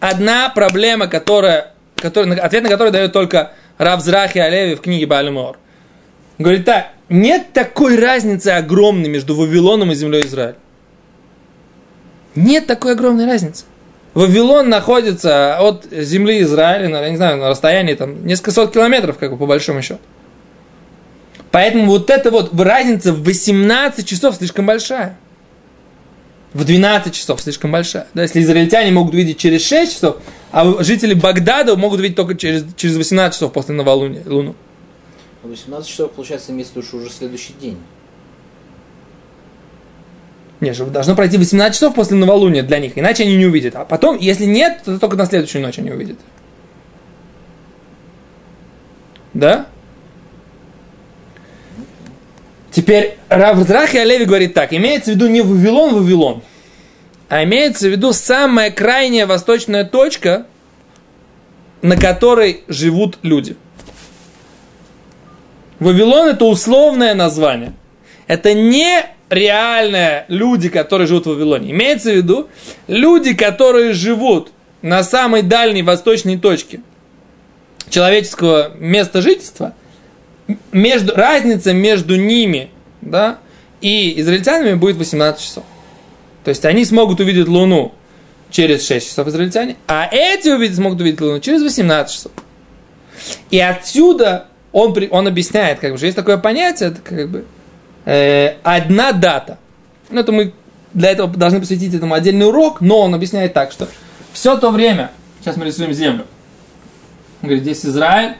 Одна 0.00 0.48
проблема, 0.48 1.08
которая, 1.08 1.74
которая, 2.00 2.38
ответ 2.40 2.62
на 2.62 2.68
которую 2.68 2.92
дает 2.92 3.12
только 3.12 3.52
Равзрахи 3.78 4.38
Алеви 4.38 4.74
в 4.74 4.80
книге 4.80 5.06
Балимор. 5.06 5.58
Говорит 6.38 6.64
так, 6.64 6.88
нет 7.08 7.52
такой 7.52 7.98
разницы 7.98 8.48
огромной 8.48 9.08
между 9.08 9.34
Вавилоном 9.34 9.92
и 9.92 9.94
землей 9.94 10.24
Израиля. 10.24 10.56
Нет 12.34 12.66
такой 12.66 12.92
огромной 12.92 13.26
разницы. 13.26 13.64
Вавилон 14.14 14.68
находится 14.68 15.58
от 15.58 15.86
земли 15.90 16.42
Израиля, 16.42 16.88
на, 16.88 17.02
я 17.02 17.10
не 17.10 17.16
знаю, 17.16 17.36
на 17.36 17.48
расстоянии 17.48 17.94
там 17.94 18.26
несколько 18.26 18.50
сот 18.50 18.72
километров, 18.72 19.18
как 19.18 19.30
бы 19.30 19.36
по 19.36 19.46
большому 19.46 19.82
счету. 19.82 20.00
Поэтому 21.50 21.86
вот 21.86 22.10
эта 22.10 22.30
вот 22.30 22.58
разница 22.58 23.12
в 23.12 23.22
18 23.22 24.06
часов 24.06 24.36
слишком 24.36 24.66
большая. 24.66 25.16
В 26.52 26.64
12 26.64 27.14
часов 27.14 27.40
слишком 27.40 27.72
большая. 27.72 28.06
Да, 28.14 28.22
если 28.22 28.40
израильтяне 28.40 28.90
могут 28.90 29.14
видеть 29.14 29.38
через 29.38 29.66
6 29.66 29.94
часов, 29.94 30.16
а 30.50 30.82
жители 30.82 31.14
Багдада 31.14 31.76
могут 31.76 32.00
видеть 32.00 32.16
только 32.16 32.34
через, 32.34 32.64
через 32.76 32.96
18 32.96 33.34
часов 33.34 33.52
после 33.52 33.74
новолуния, 33.74 34.22
луну. 34.26 34.54
18 35.42 35.88
часов, 35.88 36.12
получается, 36.12 36.52
имеется 36.52 36.72
в 36.72 36.76
виду, 36.76 36.86
что 36.86 36.96
уже 36.98 37.10
следующий 37.10 37.54
день. 37.60 37.78
Нет, 40.60 40.76
же 40.76 40.84
должно 40.86 41.14
пройти 41.14 41.38
18 41.38 41.74
часов 41.74 41.94
после 41.94 42.16
новолуния 42.16 42.62
для 42.62 42.78
них, 42.80 42.98
иначе 42.98 43.22
они 43.22 43.36
не 43.36 43.46
увидят. 43.46 43.76
А 43.76 43.84
потом, 43.84 44.18
если 44.18 44.44
нет, 44.44 44.82
то 44.84 44.98
только 44.98 45.16
на 45.16 45.26
следующую 45.26 45.62
ночь 45.62 45.78
они 45.78 45.90
увидят. 45.90 46.18
Да? 49.34 49.66
Теперь 52.72 53.16
Равзрах 53.28 53.94
и 53.94 53.98
Олеви 53.98 54.24
говорит 54.24 54.54
так, 54.54 54.72
имеется 54.72 55.12
в 55.12 55.14
виду 55.14 55.28
не 55.28 55.42
Вавилон, 55.42 55.94
Вавилон, 55.94 56.42
а 57.28 57.44
имеется 57.44 57.88
в 57.88 57.90
виду 57.90 58.12
самая 58.12 58.70
крайняя 58.70 59.26
восточная 59.26 59.84
точка, 59.84 60.46
на 61.82 61.96
которой 61.96 62.62
живут 62.68 63.18
люди. 63.22 63.56
Вавилон 65.78 66.28
это 66.28 66.44
условное 66.44 67.14
название. 67.14 67.72
Это 68.26 68.52
не 68.52 69.04
реальные 69.30 70.24
люди, 70.28 70.68
которые 70.68 71.06
живут 71.06 71.26
в 71.26 71.30
Вавилоне. 71.30 71.70
Имеется 71.70 72.10
в 72.10 72.16
виду 72.16 72.48
люди, 72.88 73.34
которые 73.34 73.92
живут 73.92 74.50
на 74.82 75.02
самой 75.02 75.42
дальней 75.42 75.82
восточной 75.82 76.38
точке 76.38 76.80
человеческого 77.90 78.72
места 78.78 79.22
жительства, 79.22 79.74
между, 80.72 81.14
разница 81.14 81.72
между 81.72 82.16
ними 82.16 82.70
да, 83.00 83.38
и 83.80 84.18
израильтянами 84.20 84.74
будет 84.74 84.96
18 84.96 85.42
часов. 85.42 85.64
То 86.48 86.50
есть 86.50 86.64
они 86.64 86.86
смогут 86.86 87.20
увидеть 87.20 87.46
Луну 87.46 87.92
через 88.48 88.86
6 88.86 89.06
часов 89.06 89.28
израильтяне, 89.28 89.76
а 89.86 90.08
эти 90.10 90.48
увидят, 90.48 90.76
смогут 90.76 90.98
увидеть 90.98 91.20
Луну 91.20 91.40
через 91.40 91.62
18 91.62 92.10
часов. 92.10 92.32
И 93.50 93.60
отсюда 93.60 94.46
он, 94.72 94.96
он 95.10 95.28
объясняет, 95.28 95.78
как 95.78 95.92
бы, 95.92 95.98
что 95.98 96.06
есть 96.06 96.16
такое 96.16 96.38
понятие, 96.38 96.88
это 96.88 97.02
как 97.02 97.28
бы 97.28 97.44
э, 98.06 98.54
одна 98.62 99.12
дата. 99.12 99.58
Ну, 100.08 100.20
это 100.20 100.32
мы 100.32 100.54
для 100.94 101.10
этого 101.10 101.28
должны 101.28 101.60
посвятить 101.60 101.92
этому 101.92 102.14
отдельный 102.14 102.46
урок, 102.46 102.80
но 102.80 103.02
он 103.02 103.14
объясняет 103.14 103.52
так, 103.52 103.70
что 103.70 103.86
все 104.32 104.56
то 104.56 104.70
время, 104.70 105.10
сейчас 105.40 105.58
мы 105.58 105.66
рисуем 105.66 105.92
землю, 105.92 106.24
он 107.42 107.48
говорит, 107.48 107.64
здесь 107.64 107.84
Израиль, 107.84 108.36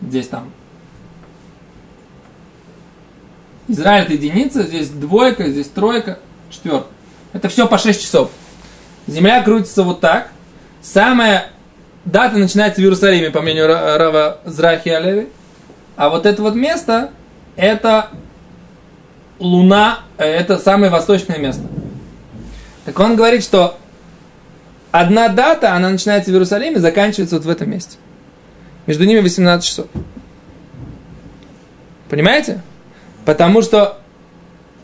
здесь 0.00 0.28
там 0.28 0.50
Израиль 3.68 4.04
это 4.04 4.14
единица, 4.14 4.62
здесь 4.62 4.88
двойка, 4.88 5.50
здесь 5.50 5.68
тройка, 5.68 6.20
четверка. 6.50 6.86
Это 7.32 7.48
все 7.48 7.66
по 7.66 7.78
6 7.78 8.00
часов. 8.00 8.30
Земля 9.06 9.42
крутится 9.42 9.82
вот 9.82 10.00
так. 10.00 10.30
Самая 10.82 11.50
дата 12.04 12.36
начинается 12.38 12.80
в 12.80 12.84
Иерусалиме, 12.84 13.30
по 13.30 13.40
мнению 13.40 13.66
Рава 13.66 14.38
Зрахи 14.44 14.88
Алеви. 14.88 15.28
А 15.96 16.08
вот 16.08 16.26
это 16.26 16.42
вот 16.42 16.54
место, 16.54 17.10
это 17.56 18.10
Луна, 19.38 20.00
э, 20.18 20.24
это 20.24 20.58
самое 20.58 20.90
восточное 20.90 21.38
место. 21.38 21.62
Так 22.84 22.98
он 23.00 23.16
говорит, 23.16 23.42
что 23.42 23.76
одна 24.92 25.28
дата, 25.28 25.74
она 25.74 25.90
начинается 25.90 26.30
в 26.30 26.34
Иерусалиме, 26.34 26.78
заканчивается 26.78 27.36
вот 27.36 27.44
в 27.44 27.50
этом 27.50 27.70
месте. 27.70 27.98
Между 28.86 29.04
ними 29.04 29.20
18 29.20 29.66
часов. 29.66 29.86
Понимаете? 32.08 32.62
Потому 33.24 33.62
что 33.62 33.98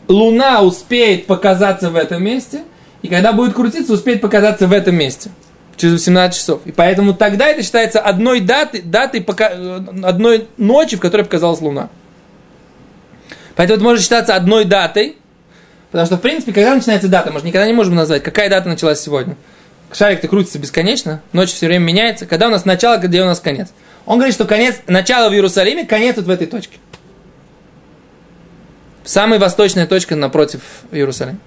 Луна 0.07 0.61
успеет 0.61 1.25
показаться 1.27 1.89
в 1.89 1.95
этом 1.95 2.23
месте, 2.23 2.63
и 3.01 3.07
когда 3.07 3.33
будет 3.33 3.53
крутиться, 3.53 3.93
успеет 3.93 4.21
показаться 4.21 4.67
в 4.67 4.73
этом 4.73 4.95
месте 4.95 5.31
через 5.77 5.93
18 5.93 6.37
часов. 6.37 6.61
И 6.65 6.71
поэтому 6.71 7.13
тогда 7.13 7.47
это 7.47 7.63
считается 7.63 7.99
одной 7.99 8.39
датой, 8.39 8.81
датой 8.81 9.25
э, 9.25 9.79
одной 10.03 10.47
ночи, 10.57 10.95
в 10.97 10.99
которой 10.99 11.23
показалась 11.23 11.61
Луна. 11.61 11.89
Поэтому 13.55 13.75
это 13.75 13.83
может 13.83 14.01
считаться 14.01 14.35
одной 14.35 14.65
датой, 14.65 15.17
потому 15.91 16.05
что, 16.05 16.17
в 16.17 16.21
принципе, 16.21 16.53
когда 16.53 16.73
начинается 16.73 17.07
дата, 17.07 17.31
мы 17.31 17.39
же 17.39 17.45
никогда 17.45 17.67
не 17.67 17.73
можем 17.73 17.95
назвать, 17.95 18.23
какая 18.23 18.49
дата 18.49 18.67
началась 18.67 18.99
сегодня. 19.01 19.35
Шарик-то 19.91 20.27
крутится 20.27 20.57
бесконечно, 20.57 21.21
ночь 21.33 21.51
все 21.51 21.67
время 21.67 21.83
меняется. 21.83 22.25
Когда 22.25 22.47
у 22.47 22.49
нас 22.49 22.65
начало, 22.65 22.97
где 22.97 23.21
у 23.21 23.25
нас 23.25 23.39
конец? 23.39 23.69
Он 24.05 24.17
говорит, 24.17 24.33
что 24.33 24.45
конец, 24.45 24.77
начало 24.87 25.29
в 25.29 25.33
Иерусалиме, 25.33 25.85
конец 25.85 26.15
вот 26.15 26.25
в 26.25 26.29
этой 26.29 26.47
точке. 26.47 26.77
Самая 29.03 29.39
восточная 29.39 29.85
точка 29.85 30.15
напротив 30.15 30.61
Иерусалима. 30.91 31.39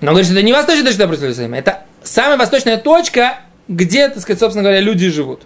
Но 0.00 0.08
он 0.08 0.14
говорит, 0.14 0.26
что 0.26 0.34
это 0.34 0.42
не 0.44 0.52
восточная 0.52 0.84
точка 0.84 1.02
напротив 1.02 1.22
Иерусалима, 1.22 1.56
это 1.58 1.84
самая 2.02 2.36
восточная 2.36 2.76
точка, 2.76 3.40
где, 3.68 4.08
так 4.08 4.20
сказать, 4.20 4.40
собственно 4.40 4.62
говоря, 4.62 4.80
люди 4.80 5.08
живут. 5.08 5.42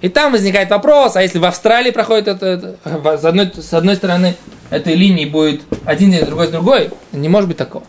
И 0.00 0.08
там 0.08 0.32
возникает 0.32 0.70
вопрос, 0.70 1.16
а 1.16 1.22
если 1.22 1.38
в 1.38 1.44
Австралии 1.44 1.90
проходит 1.90 2.28
это, 2.28 2.46
это 2.46 3.18
с, 3.18 3.24
одной, 3.24 3.52
с 3.54 3.74
одной 3.74 3.96
стороны 3.96 4.34
этой 4.70 4.94
линии 4.94 5.26
будет 5.26 5.62
один 5.84 6.10
день, 6.10 6.24
другой 6.24 6.46
с 6.46 6.50
другой, 6.50 6.90
не 7.12 7.28
может 7.28 7.48
быть 7.48 7.58
такого. 7.58 7.84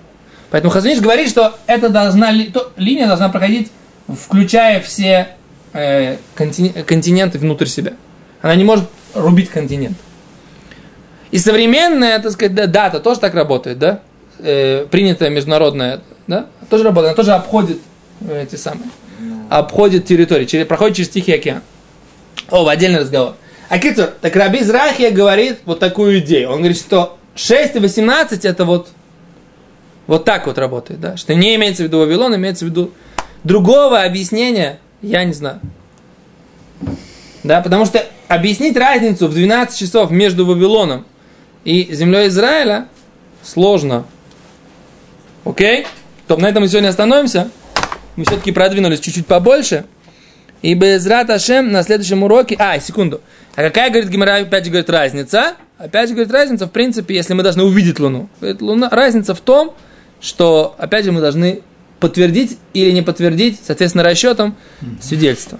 Поэтому 0.50 0.72
Хазуниш 0.72 1.00
говорит, 1.00 1.30
что 1.30 1.58
эта 1.68 1.88
должна, 1.88 2.34
то, 2.54 2.74
линия 2.76 3.08
должна 3.08 3.30
проходить, 3.30 3.72
включая 4.08 4.82
все 4.82 5.30
э, 5.72 6.18
континенты 6.36 7.40
внутрь 7.40 7.68
себя. 7.68 7.94
Она 8.42 8.56
не 8.56 8.66
может 8.66 8.90
рубить 9.14 9.50
континент. 9.50 9.98
И 11.32 11.38
современная, 11.38 12.20
так 12.20 12.32
сказать, 12.34 12.54
дата 12.54 13.00
тоже 13.00 13.20
так 13.20 13.34
работает, 13.34 13.80
да? 13.80 14.02
Э, 14.40 14.86
принятая 14.92 15.30
международная, 15.30 16.02
да? 16.28 16.48
Тоже 16.70 16.84
работает, 16.84 17.14
она 17.14 17.16
тоже 17.16 17.32
обходит 17.32 17.80
э, 18.22 18.44
эти 18.44 18.56
самые, 18.56 18.90
обходит 19.50 20.06
территории, 20.06 20.46
через, 20.46 20.68
проходит 20.68 20.98
через 20.98 21.10
Тихий 21.10 21.34
океан. 21.34 21.62
О, 22.50 22.68
отдельный 22.68 23.00
разговор. 23.00 23.36
А 23.70 23.80
Кицур, 23.80 24.08
так 24.20 24.36
Раби 24.36 24.62
Зрахия 24.62 25.12
говорит 25.12 25.60
вот 25.64 25.80
такую 25.80 26.20
идею. 26.20 26.50
Он 26.50 26.58
говорит, 26.58 26.78
что 26.78 27.18
6 27.36 27.78
и 27.78 27.80
18 27.80 28.44
это 28.44 28.66
вот, 28.66 28.90
вот 30.08 30.26
так 30.26 30.48
вот 30.48 30.58
работает, 30.58 31.00
да? 31.00 31.16
Что 31.16 31.34
не 31.34 31.56
имеется 31.56 31.84
в 31.84 31.86
виду 31.86 32.00
Вавилон, 32.00 32.36
имеется 32.36 32.66
в 32.66 32.68
виду 32.68 32.92
другого 33.46 34.02
объяснения, 34.02 34.80
я 35.02 35.24
не 35.24 35.32
знаю. 35.32 35.62
Да, 37.44 37.62
потому 37.62 37.86
что 37.86 38.04
объяснить 38.28 38.76
разницу 38.76 39.28
в 39.28 39.34
12 39.34 39.80
часов 39.80 40.12
между 40.12 40.46
Вавилоном 40.46 41.06
и 41.64 41.94
землей 41.94 42.28
Израиля 42.28 42.88
сложно. 43.44 44.06
Окей? 45.46 45.86
То 46.28 46.38
на 46.38 46.48
этом 46.48 46.64
мы 46.64 46.70
сегодня 46.70 46.90
остановимся. 46.90 47.50
Мы 48.16 48.26
все-таки 48.26 48.52
продвинулись 48.52 49.00
чуть-чуть 49.00 49.28
побольше. 49.28 49.86
И 50.62 50.74
Безрат 50.76 51.30
Ашем 51.30 51.72
на 51.72 51.84
следующем 51.84 52.24
уроке... 52.24 52.56
А, 52.60 52.80
секунду. 52.80 53.22
А 53.56 53.64
какая, 53.64 53.90
говорит 53.90 54.10
Гимара, 54.10 54.38
опять 54.38 54.66
же 54.66 54.70
говорит, 54.70 54.90
разница? 54.90 55.56
Опять 55.78 56.10
же 56.10 56.16
говорит, 56.16 56.32
разница, 56.32 56.68
в 56.68 56.72
принципе, 56.72 57.16
если 57.16 57.34
мы 57.34 57.42
должны 57.42 57.64
увидеть 57.64 58.00
Луну. 58.00 58.30
Говорит, 58.40 58.62
луна, 58.62 58.90
разница 58.90 59.34
в 59.34 59.42
том, 59.42 59.74
что, 60.20 60.76
опять 60.78 61.06
же, 61.06 61.12
мы 61.12 61.22
должны 61.22 61.62
подтвердить 62.00 62.60
или 62.74 62.92
не 62.92 63.02
подтвердить, 63.02 63.60
соответственно, 63.66 64.04
расчетом 64.04 64.56
свидетельства. 65.02 65.60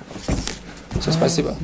Все, 1.00 1.12
спасибо. 1.12 1.56